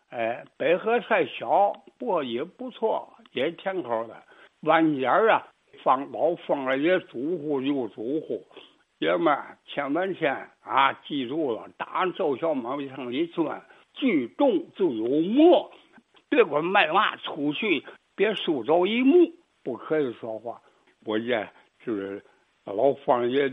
[0.09, 4.15] 哎，北河菜小，不过也不错，也甜口的。
[4.61, 5.45] 晚间啊，
[5.83, 8.43] 放老放了也主户又主户，
[8.97, 13.61] 爷们儿千万千啊，记住了，打奏小马往上一钻，
[13.93, 15.71] 聚众就有魔，
[16.27, 19.31] 别管卖嘛出去，别输走一目，
[19.63, 20.59] 不可以说话。
[21.05, 21.47] 我这
[21.85, 22.23] 就是
[22.65, 23.51] 老方爷，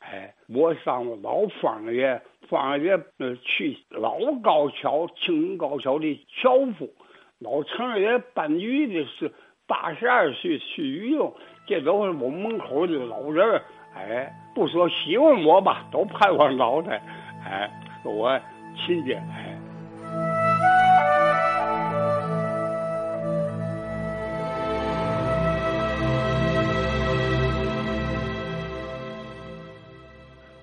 [0.00, 6.92] 哎，我上老方爷，方爷呃去老高桥，清高桥的樵夫，
[7.38, 9.32] 老程爷搬鱼的是
[9.66, 11.32] 八十二岁去鱼用，
[11.66, 13.62] 这都是我门口的老人
[13.94, 17.02] 哎，不说喜欢我吧，都拍我脑袋，
[17.44, 17.70] 哎，
[18.02, 18.40] 说我
[18.76, 19.51] 亲家，哎。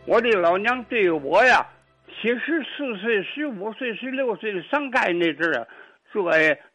[0.10, 1.64] 我的老娘对我呀，
[2.08, 5.68] 七十四岁、十五岁、十六岁上街那阵儿，
[6.12, 6.32] 说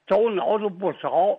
[0.06, 1.36] 走脑子不少。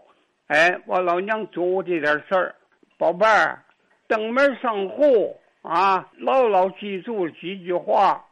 [0.47, 2.53] 哎，我老娘做过这点事儿，
[2.97, 3.63] 宝贝儿，
[4.09, 8.25] 登门上户啊，牢牢记住几句话。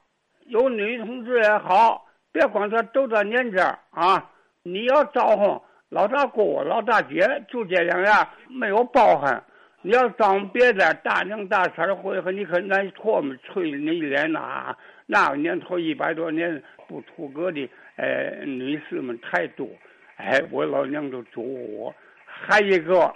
[0.48, 3.58] 有女同志也好，别光他都到年纪
[3.92, 4.30] 啊，
[4.64, 9.42] 你要招呼老大哥、老大姐，就这两样，没有包含。
[9.86, 14.74] 你要装别的大娘大婶会和你可那唾沫吹你脸呐，
[15.06, 19.68] 那个年头一百多年不出阁的，哎，女士们太多，
[20.16, 21.44] 哎，我老娘都嘱
[21.78, 21.94] 我，
[22.26, 23.14] 还一个，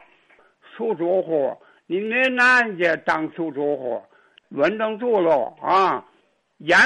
[0.76, 4.04] 出主户，你那男家当出主户，
[4.50, 6.04] 稳当住了啊，
[6.58, 6.78] 眼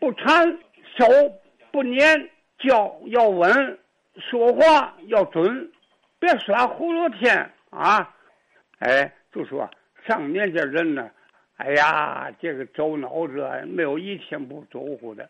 [0.00, 0.50] 不馋，
[0.96, 1.06] 手
[1.70, 3.78] 不粘，脚要稳，
[4.16, 5.70] 说话要准，
[6.18, 8.12] 别耍葫芦天啊，
[8.80, 9.12] 哎。
[9.32, 9.68] 就说
[10.06, 11.10] 上年这人呢，
[11.56, 15.28] 哎呀，这个走脑子没有一天不走乎的。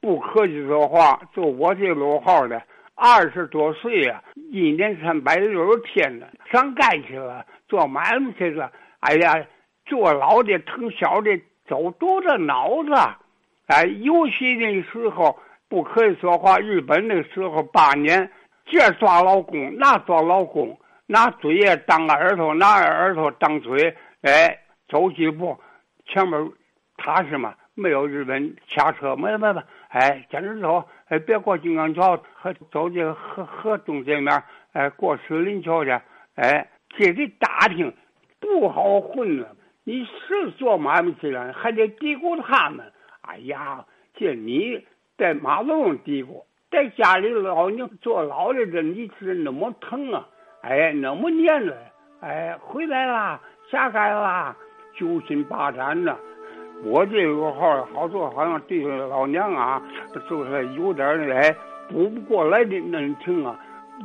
[0.00, 2.62] 不客气说话，就我这路号的，
[2.94, 4.22] 二十多岁呀，
[4.52, 8.70] 一年三百六十天呢，上街去了，做买卖去了。
[9.00, 9.44] 哎呀，
[9.84, 12.92] 做老的疼小的，走多着脑子。
[13.66, 15.36] 哎，尤其那时候
[15.68, 16.58] 不可以说话。
[16.58, 18.30] 日本那时候八年，
[18.64, 20.78] 这抓老公，那抓老公。
[21.06, 25.56] 拿嘴也当个耳朵，拿耳朵当嘴，哎，走几步，
[26.06, 26.52] 前面
[26.96, 34.42] 踏实嘛，没有日本掐车，没没没，哎，坚持走，哎，别过金刚桥，和走这个河河东这面，
[34.72, 35.90] 哎，过石林桥去，
[36.34, 37.94] 哎，这得打听，
[38.40, 39.54] 不好混了。
[39.84, 42.92] 你是做买卖去了，还得嘀咕他们。
[43.20, 44.84] 哎呀，这你
[45.16, 50.28] 在马路上嘀咕，在家里老娘坐牢的这，你是那么疼啊？
[50.68, 51.76] 哎，那么年了，
[52.20, 54.56] 哎，回来啦，下街啦，
[54.98, 56.16] 揪心巴展的。
[56.84, 59.80] 我这个号好多好像对老娘啊，
[60.12, 61.54] 就是有点哎，
[61.88, 63.56] 补不过来的那情啊。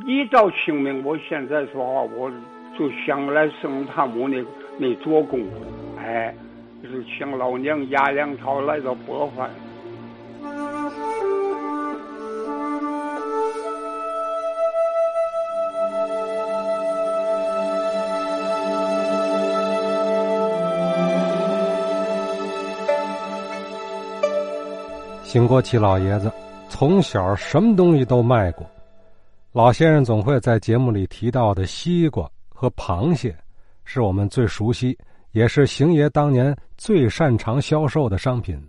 [0.06, 2.30] 一到清明，我现在说话，我
[2.78, 4.42] 就想来圣他母那
[4.78, 5.40] 那做工，
[5.98, 6.32] 哎，
[6.80, 9.50] 就是请老娘压粮草来到拨饭。
[25.32, 26.30] 兴国七老爷子
[26.68, 28.70] 从小什么东西都卖过，
[29.50, 33.34] 老先生总会在节目里提到的西瓜和螃蟹，
[33.82, 34.94] 是我们最熟悉，
[35.30, 38.62] 也是邢爷当年最擅长销售的商品。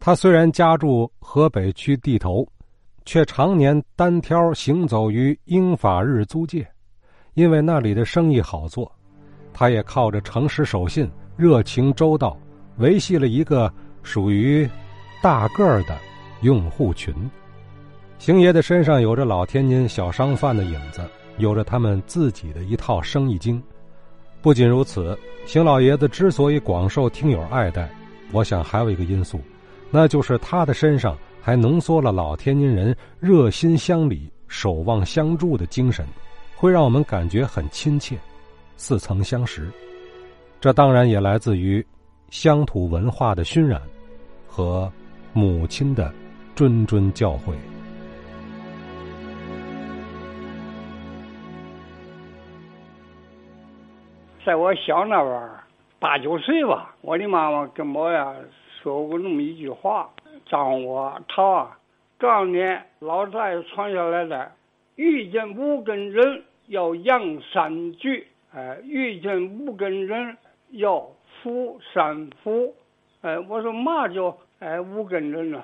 [0.00, 2.44] 他虽然家住河北区地头，
[3.04, 6.68] 却常年单挑行走于英法日租界，
[7.34, 8.90] 因为那里的生意好做，
[9.52, 12.36] 他也靠着诚实守信、热情周到，
[12.78, 14.68] 维系了一个属于。
[15.26, 15.98] 大个儿的
[16.42, 17.12] 用户群，
[18.16, 21.04] 邢爷的身上有着老天津小商贩的影子，
[21.38, 23.60] 有着他们自己的一套生意经。
[24.40, 27.90] 不仅如此，邢老爷子之所以广受听友爱戴，
[28.30, 29.40] 我想还有一个因素，
[29.90, 36.06] 那就是他的身上还浓缩了老天津人热心乡里、守望相助的精神，
[36.54, 38.16] 会让我们感觉很亲切，
[38.76, 39.68] 似曾相识。
[40.60, 41.84] 这当然也来自于
[42.30, 43.82] 乡土文化的熏染
[44.46, 44.88] 和。
[45.36, 46.10] 母亲的
[46.54, 47.52] 谆谆教诲，
[54.46, 55.62] 在我小那会儿，
[55.98, 58.34] 八九岁吧，我的妈妈跟我呀
[58.80, 60.08] 说过那么一句话
[60.48, 61.78] ：“张我涛啊，
[62.16, 62.58] 告诉你，
[63.00, 64.50] 老太爷传下来的，
[64.94, 70.34] 遇见五根人要扬三句，哎，遇见五根人
[70.70, 71.06] 要
[71.42, 72.74] 扶三扶，
[73.20, 75.62] 哎，我说嘛叫。”哎，五根人呢？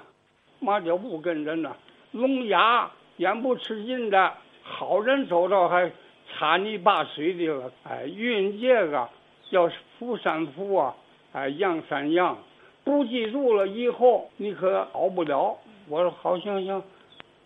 [0.61, 1.75] 嘛叫无根人呐？
[2.11, 4.33] 聋哑、眼不吃劲的
[4.63, 5.91] 好人走到还
[6.29, 7.73] 插泥巴水的了。
[7.85, 9.09] 哎，运这个
[9.49, 10.95] 要福山福啊，
[11.33, 12.37] 哎，阳山阳，
[12.85, 15.57] 不记住了以后你可好不了。
[15.89, 16.83] 我说好行行，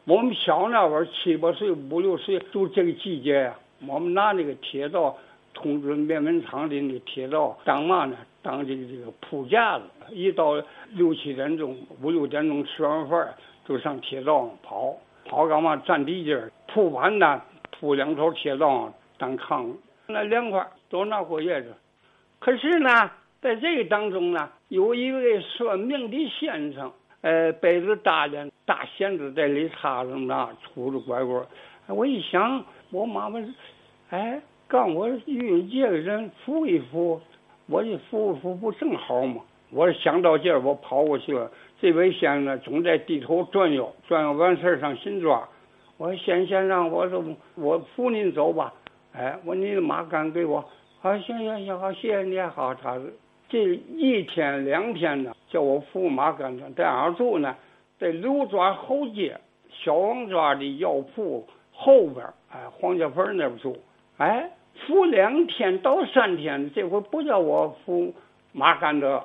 [0.04, 5.16] 我们小那会儿七八岁、五六岁，就这个季节呀，我们拿那个铁道
[5.54, 8.16] 通知面粉厂里的铁道当嘛呢？
[8.46, 9.84] 当这个这个铺架子。
[10.12, 10.54] 一到
[10.92, 13.34] 六七点钟、五六点钟吃完饭，
[13.66, 15.76] 就上铁道上跑，跑干嘛？
[15.84, 17.42] 占地界，铺板呢，
[17.72, 19.74] 铺两头铁道上当炕，
[20.06, 21.74] 那凉快，都那过日子。
[22.38, 26.92] 可是呢，在这个当中呢，有一位算命的先生。
[27.22, 31.44] 呃，背着大脸大弦子在里插着呢，杵着拐棍
[31.88, 33.40] 我一想，我妈妈，
[34.10, 37.20] 哎，告我遇这个人扶一扶，
[37.68, 39.42] 我就扶一扶不正好吗？
[39.70, 41.50] 我想到这儿，我跑过去了。
[41.80, 45.42] 这位先生，总在地头转悠，转悠完事儿上新庄。
[45.98, 47.24] 我说：“先先生，我说
[47.56, 48.72] 我扶您走吧。”
[49.12, 50.64] 哎，我说你的马杆给我。
[51.00, 53.00] 好，行行行，好，谢谢你，好，他。
[53.48, 57.56] 这一天两天呢，叫我扶马杆在哪儿住呢？
[57.98, 59.38] 在刘庄后街
[59.70, 63.76] 小王庄的药铺后边哎，黄家坟那边住。
[64.18, 64.50] 哎，
[64.84, 68.12] 扶两天到三天，这回不叫我扶
[68.52, 69.20] 马杆子，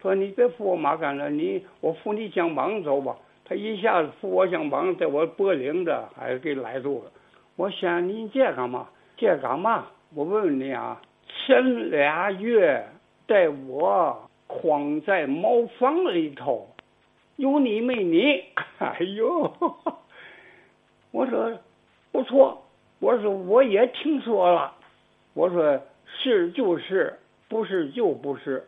[0.00, 3.16] 说你别扶我马杆子，你我扶你肩膀走吧。
[3.44, 7.10] 他一下子扶我肩膀，在我脖领子还给拦住了。
[7.56, 8.88] 我想你这干嘛？
[9.16, 9.86] 这干嘛？
[10.14, 12.84] 我问问你啊，前俩月。
[13.28, 16.68] 在我框在茅房里头，
[17.36, 18.44] 有你没你？
[18.78, 19.50] 哎呦，
[21.12, 21.50] 我说
[22.10, 22.62] 不错，
[22.98, 24.74] 我说我也听说了，
[25.34, 27.14] 我说是就是，
[27.48, 28.64] 不是就不是。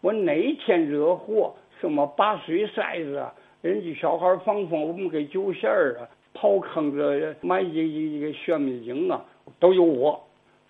[0.00, 3.24] 我哪一天惹祸，什么拔水塞子，
[3.60, 9.24] 人家小孩放风，我们给揪线儿啊，刨坑子买一一个玄秘经啊，
[9.58, 10.22] 都有我。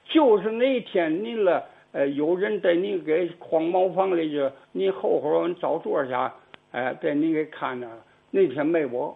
[0.05, 1.65] 就是那天你了。
[1.93, 6.35] 呃，有人在你给框茅房里去，你后后找座下，
[6.71, 8.03] 哎，在你给看着了。
[8.31, 9.15] 那天没我，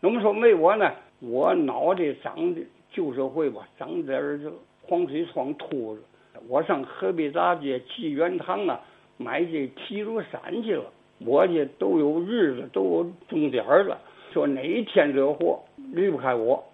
[0.00, 0.90] 怎么说没我呢？
[1.20, 4.50] 我脑袋长的旧社会吧，长点儿这
[4.86, 6.02] 黄水疮秃子。
[6.48, 8.80] 我上河北大街济源堂啊，
[9.16, 10.84] 买这提炉伞去了。
[11.24, 13.98] 我这都有日子，都有钟点了。
[14.32, 15.60] 说哪一天惹祸
[15.92, 16.64] 离不开我，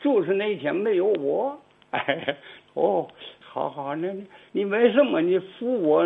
[0.00, 1.58] 就是那天没有我。
[1.90, 2.36] 哎，
[2.74, 3.06] 哦。
[3.40, 4.12] 好好，那
[4.50, 6.04] 你为什么你扶我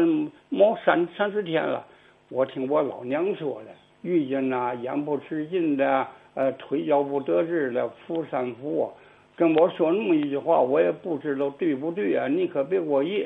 [0.51, 1.87] 毛三三四天了？
[2.29, 3.71] 我听我老娘说的，
[4.03, 8.93] 遇见那眼不识劲的，呃，腿脚不得志的，扶三扶，
[9.39, 12.27] 跟我说那么一句话，我也不知道对不对啊？
[12.27, 13.25] 你可别过意。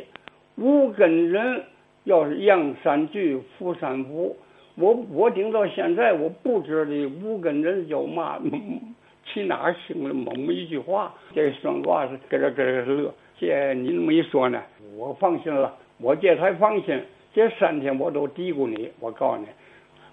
[0.56, 1.64] 无根人
[2.04, 4.36] 要是阳山聚，扶三扶，
[4.74, 6.90] 我我顶到现在，我不知道
[7.22, 8.38] 无根人叫嘛，
[9.24, 13.14] 去哪听了么么一句话，这双卦是咯咯咯乐。
[13.38, 14.62] 这你那么一说呢，
[14.94, 15.74] 我放心了。
[15.98, 17.00] 我这才放心。
[17.32, 19.46] 这三天我都嘀咕你，我告诉你，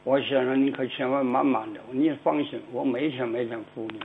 [0.06, 1.82] 我先生你可千万慢慢的。
[1.92, 4.00] 你放心，我每天每天扶你。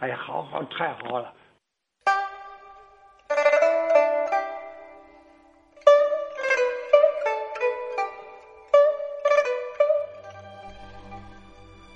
[0.00, 1.30] 哎呀，好好，太好了。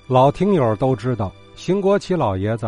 [0.07, 2.67] 老听友都知道，邢国奇老爷子。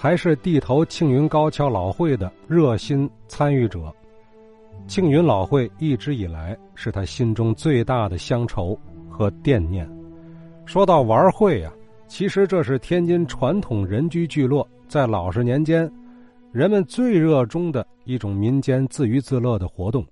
[0.00, 3.92] 还是地头庆云高跷老会的热心参与者，
[4.86, 8.78] 庆云老会一直以来是他心中最大的乡愁
[9.10, 9.90] 和惦念。
[10.66, 11.72] 说到玩会呀，
[12.06, 15.90] 其实这是天津传统人居聚落在老实年间
[16.50, 20.04] 人们最热衷的一种民间自娱自乐的活动。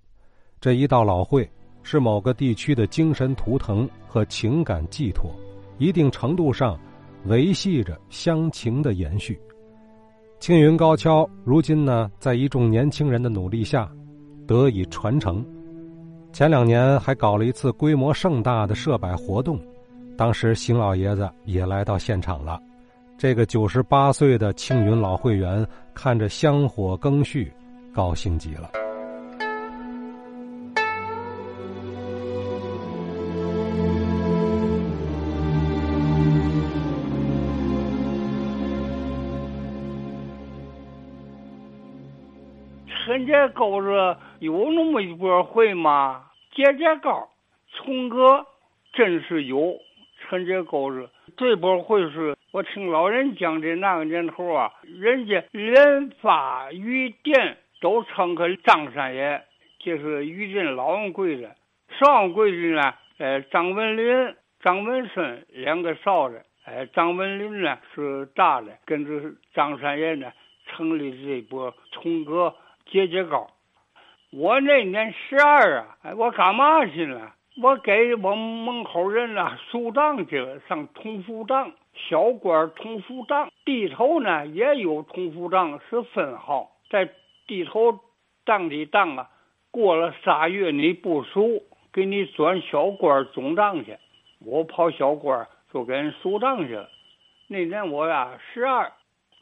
[0.60, 1.48] 这一道老会
[1.82, 5.30] 是某个地区的精神图腾和情感寄托，
[5.78, 6.78] 一定程度上
[7.24, 9.40] 维系着乡情的延续。
[10.38, 13.90] 青云高跷如今呢，在一众年轻人的努力下，
[14.46, 15.44] 得以传承。
[16.32, 19.58] 前两年还搞了一次规模盛大的设摆活动，
[20.18, 22.60] 当时邢老爷子也来到现场了。
[23.18, 27.50] 这个九十八岁的青云老会员看着香火更续，
[27.94, 28.70] 高兴极了。
[43.06, 43.88] 陈家沟子
[44.40, 46.22] 有那么一波会吗？
[46.54, 47.26] 节节高，
[47.70, 48.44] 从哥
[48.92, 49.74] 真是有。
[50.28, 59.42] 陈家沟子这波会是我听老人讲的那个年头啊，人家连发于店都称个张三爷，
[59.78, 61.50] 就是于镇老王贵子，
[62.00, 70.32] 少王贵子呢，呃，张文林、张文顺两个少的，哎，张文林呢是大的，跟着张三爷呢
[70.64, 72.54] 成立这波重歌
[72.90, 73.50] 节节高。
[74.32, 77.34] 我那年十二啊，我干嘛去了？
[77.62, 87.08] 我给我门口人呐输账去了，上同福账，小官同福账，地头呢也有同福账，是分号，在
[87.46, 87.98] 地头
[88.44, 89.28] 账里当啊，
[89.70, 93.96] 过了仨月你不熟，给你转小官总账去。
[94.44, 96.88] 我跑小官就给人输账去了。
[97.48, 98.92] 那年我呀十二，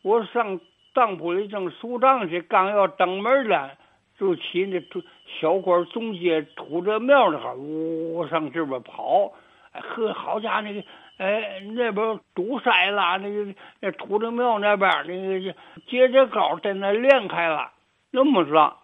[0.03, 0.61] 我上
[0.95, 3.73] 当铺里正输账去，刚要登门了。
[4.17, 4.81] 就起那
[5.41, 9.33] 小官总街土这庙那哈，我上这边跑，
[9.73, 10.85] 呵，好家伙那个，
[11.17, 15.55] 哎那边堵塞了，那个那土地庙那边那个
[15.87, 17.71] 节节高在那连开了，
[18.11, 18.77] 那么着，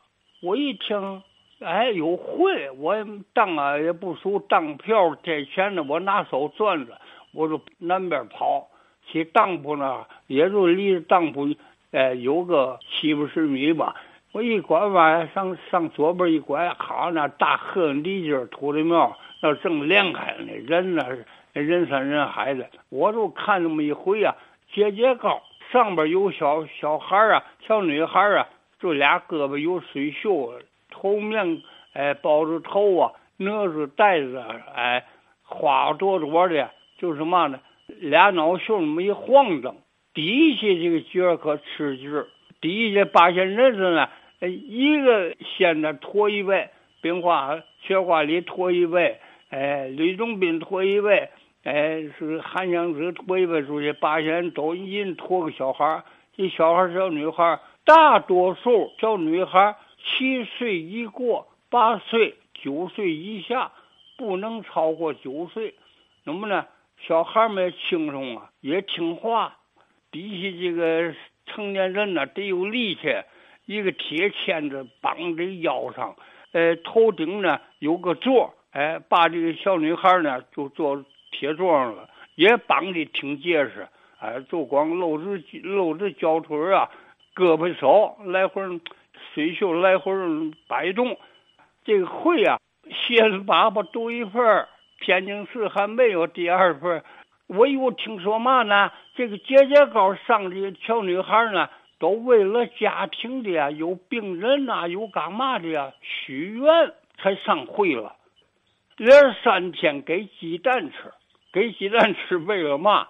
[0.43, 1.23] 我一听，
[1.61, 2.95] 哎有会，我
[3.33, 6.99] 当啊也不输当票这钱呢，我拿手攥着，
[7.33, 8.69] 我就南边跑，
[9.07, 11.49] 去当铺那，也就离当铺，
[11.91, 13.97] 哎有个七八十米吧。
[14.33, 22.69] 我一拐弯，上上左边一拐，好那大鹤地尖土地庙，那正连开呢，人那是人山人海的。
[22.89, 24.37] 我就看那么一回啊，
[24.73, 25.43] 节节高
[25.73, 28.49] 上边有小小孩啊，小女孩啊，
[28.79, 34.43] 就俩胳膊有水袖，头面哎包着头啊，哪子带子
[34.75, 35.05] 哎
[35.43, 39.77] 花朵朵的，就是嘛呢，俩脑袖那么一晃荡，
[40.15, 42.27] 底下这个角可吃劲儿，
[42.61, 44.09] 底下八仙人子呢。
[44.41, 46.71] 哎，一个仙子拖一位，
[47.03, 49.19] 冰花雪花里拖一位，
[49.51, 51.29] 哎，吕洞宾拖一位，
[51.63, 56.03] 哎，是韩湘子拖一位出去，八仙都一人拖个小孩
[56.35, 63.73] 这小孩小女孩大多数小女孩七岁一过，八岁九岁以下，
[64.17, 65.75] 不能超过九岁。
[66.25, 66.67] 那么呢，
[66.99, 69.57] 小孩们轻松啊，也听话。
[70.11, 71.15] 底下这个
[71.47, 73.01] 成年人呢，得有力气。
[73.67, 76.17] 一个铁签子绑在腰上，
[76.51, 86.91] 呃，头顶呢有个座，哎，把这个小女孩呢就坐铁座上了，也绑的挺结实，哎，就光露着露着脚腿啊，
[87.35, 88.63] 胳膊手来回
[89.35, 90.13] 水袖来回
[90.67, 91.17] 摆动。
[91.85, 94.67] 这个会啊，蝎子粑粑独一份
[95.01, 97.03] 天津市还没有第二份。
[97.47, 98.91] 我又听说嘛呢？
[99.15, 101.69] 这个节节高上的小女孩呢。
[102.01, 108.17] 都为了家庭的呀，有病人呐，有干嘛的呀，许愿才上会了。
[108.97, 111.13] 连三天给鸡蛋吃，
[111.53, 113.09] 给鸡蛋吃为了嘛？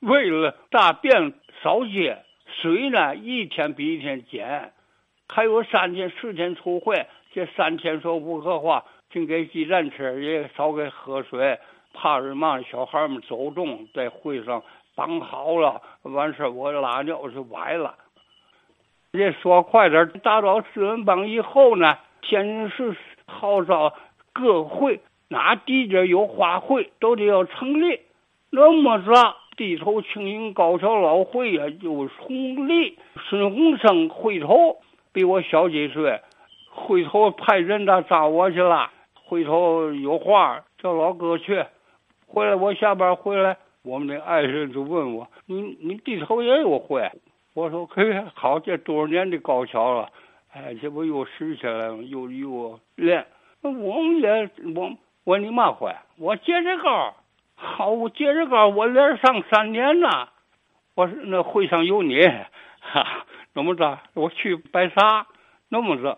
[0.00, 2.22] 为了大便少结，
[2.60, 4.72] 水呢一天比一天减。
[5.28, 11.58] 还有三天四天出会，这三天说不合话，净给鸡蛋吃，也少给喝水，
[11.92, 12.62] 怕什么？
[12.62, 14.62] 小孩们走动在会上
[14.94, 17.96] 绑好了，完事我拉尿是崴了。
[19.12, 22.96] 这说快点，打到四人帮以后呢，天津市
[23.26, 23.92] 号召
[24.32, 28.00] 各会，哪地界有花会，都得要成立。
[28.50, 29.14] 那么说，
[29.56, 32.96] 地头青云高桥老会呀，就成立。
[33.28, 34.76] 孙洪生会头
[35.12, 36.20] 比我小几岁，
[36.70, 38.90] 会头派人来找我去了。
[39.14, 41.64] 会头有话叫老哥去。
[42.28, 47.10] 回来我下班回来，我们的爱人就问我：“你你地头也有会？”
[47.54, 50.08] 我说可以，好，这多少年的高桥了，
[50.52, 53.26] 哎，这不又拾起来了，又又练。
[53.62, 54.92] 我们也我
[55.26, 55.92] 我说你嘛会？
[56.18, 57.16] 我接着高，
[57.56, 60.30] 好，我接着高，我连上三年了。
[60.94, 62.24] 我说那会上有你，
[62.78, 65.26] 哈，那么着，我去白沙，
[65.68, 66.16] 那么着，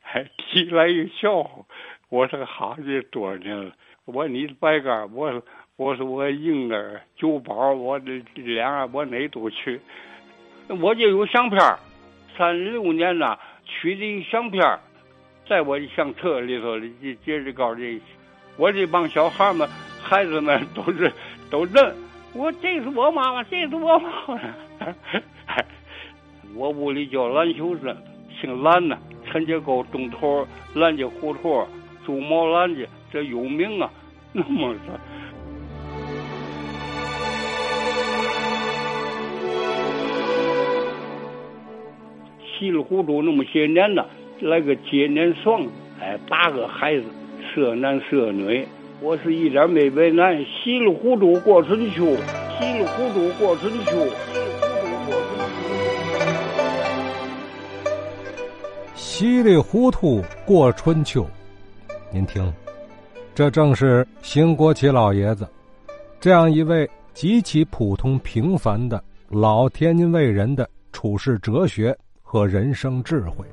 [0.00, 1.66] 还提来一笑话。
[2.08, 3.70] 我说好，这多少年了？
[4.06, 5.42] 我说你白干，我
[5.76, 9.78] 我说我婴儿酒保，我这两我哪都去。
[10.80, 11.60] 我就有相片
[12.38, 14.78] 三十六年呐取的相片
[15.46, 18.00] 在我的相册里头的这节日高的，
[18.58, 19.66] 我这帮小孩们
[20.02, 21.10] 孩子们都是
[21.48, 21.94] 都认
[22.34, 24.40] 我，这是我妈妈，这是我妈妈。
[26.54, 27.96] 我 屋里叫蓝秀珍，
[28.40, 31.66] 姓蓝呐，陈家沟东头蓝家胡同，
[32.04, 32.82] 朱毛蓝家，
[33.12, 33.88] 这有名啊，
[34.32, 34.80] 那么着。
[42.58, 44.04] 稀里糊涂那么些年了，
[44.40, 45.64] 来个接年双，
[46.00, 47.04] 哎，八个孩子，
[47.58, 48.64] 舍男舍女，
[49.00, 52.04] 我是一点没为难，稀里糊涂过春秋，
[52.56, 54.06] 稀里糊涂过春秋，
[58.94, 61.26] 稀里糊涂过春秋。
[62.12, 62.48] 您听，
[63.34, 65.44] 这正是邢国奇老爷子
[66.20, 66.88] 这样一位。
[67.14, 71.92] 极其普通平凡的老天津卫人的处世哲学
[72.22, 73.44] 和人生智慧。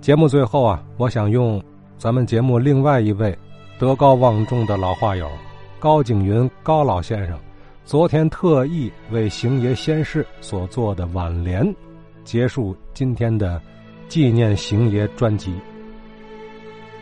[0.00, 1.62] 节目最后啊，我想用
[1.98, 3.36] 咱们节目另外一位
[3.78, 5.30] 德高望重的老画友
[5.78, 7.38] 高景云高老先生，
[7.84, 11.74] 昨天特意为邢爷仙逝所做的挽联，
[12.22, 13.60] 结束今天的
[14.08, 15.54] 纪念邢爷专辑。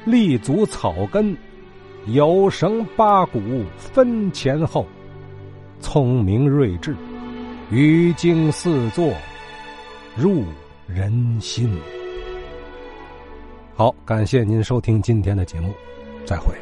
[0.05, 1.37] 立足草根，
[2.07, 3.41] 有绳八股
[3.77, 4.87] 分前后，
[5.81, 6.95] 聪明睿智，
[7.71, 9.13] 语经四座，
[10.17, 10.45] 入
[10.87, 11.77] 人心。
[13.77, 15.73] 好，感谢您收听今天的节目，
[16.25, 16.55] 再会。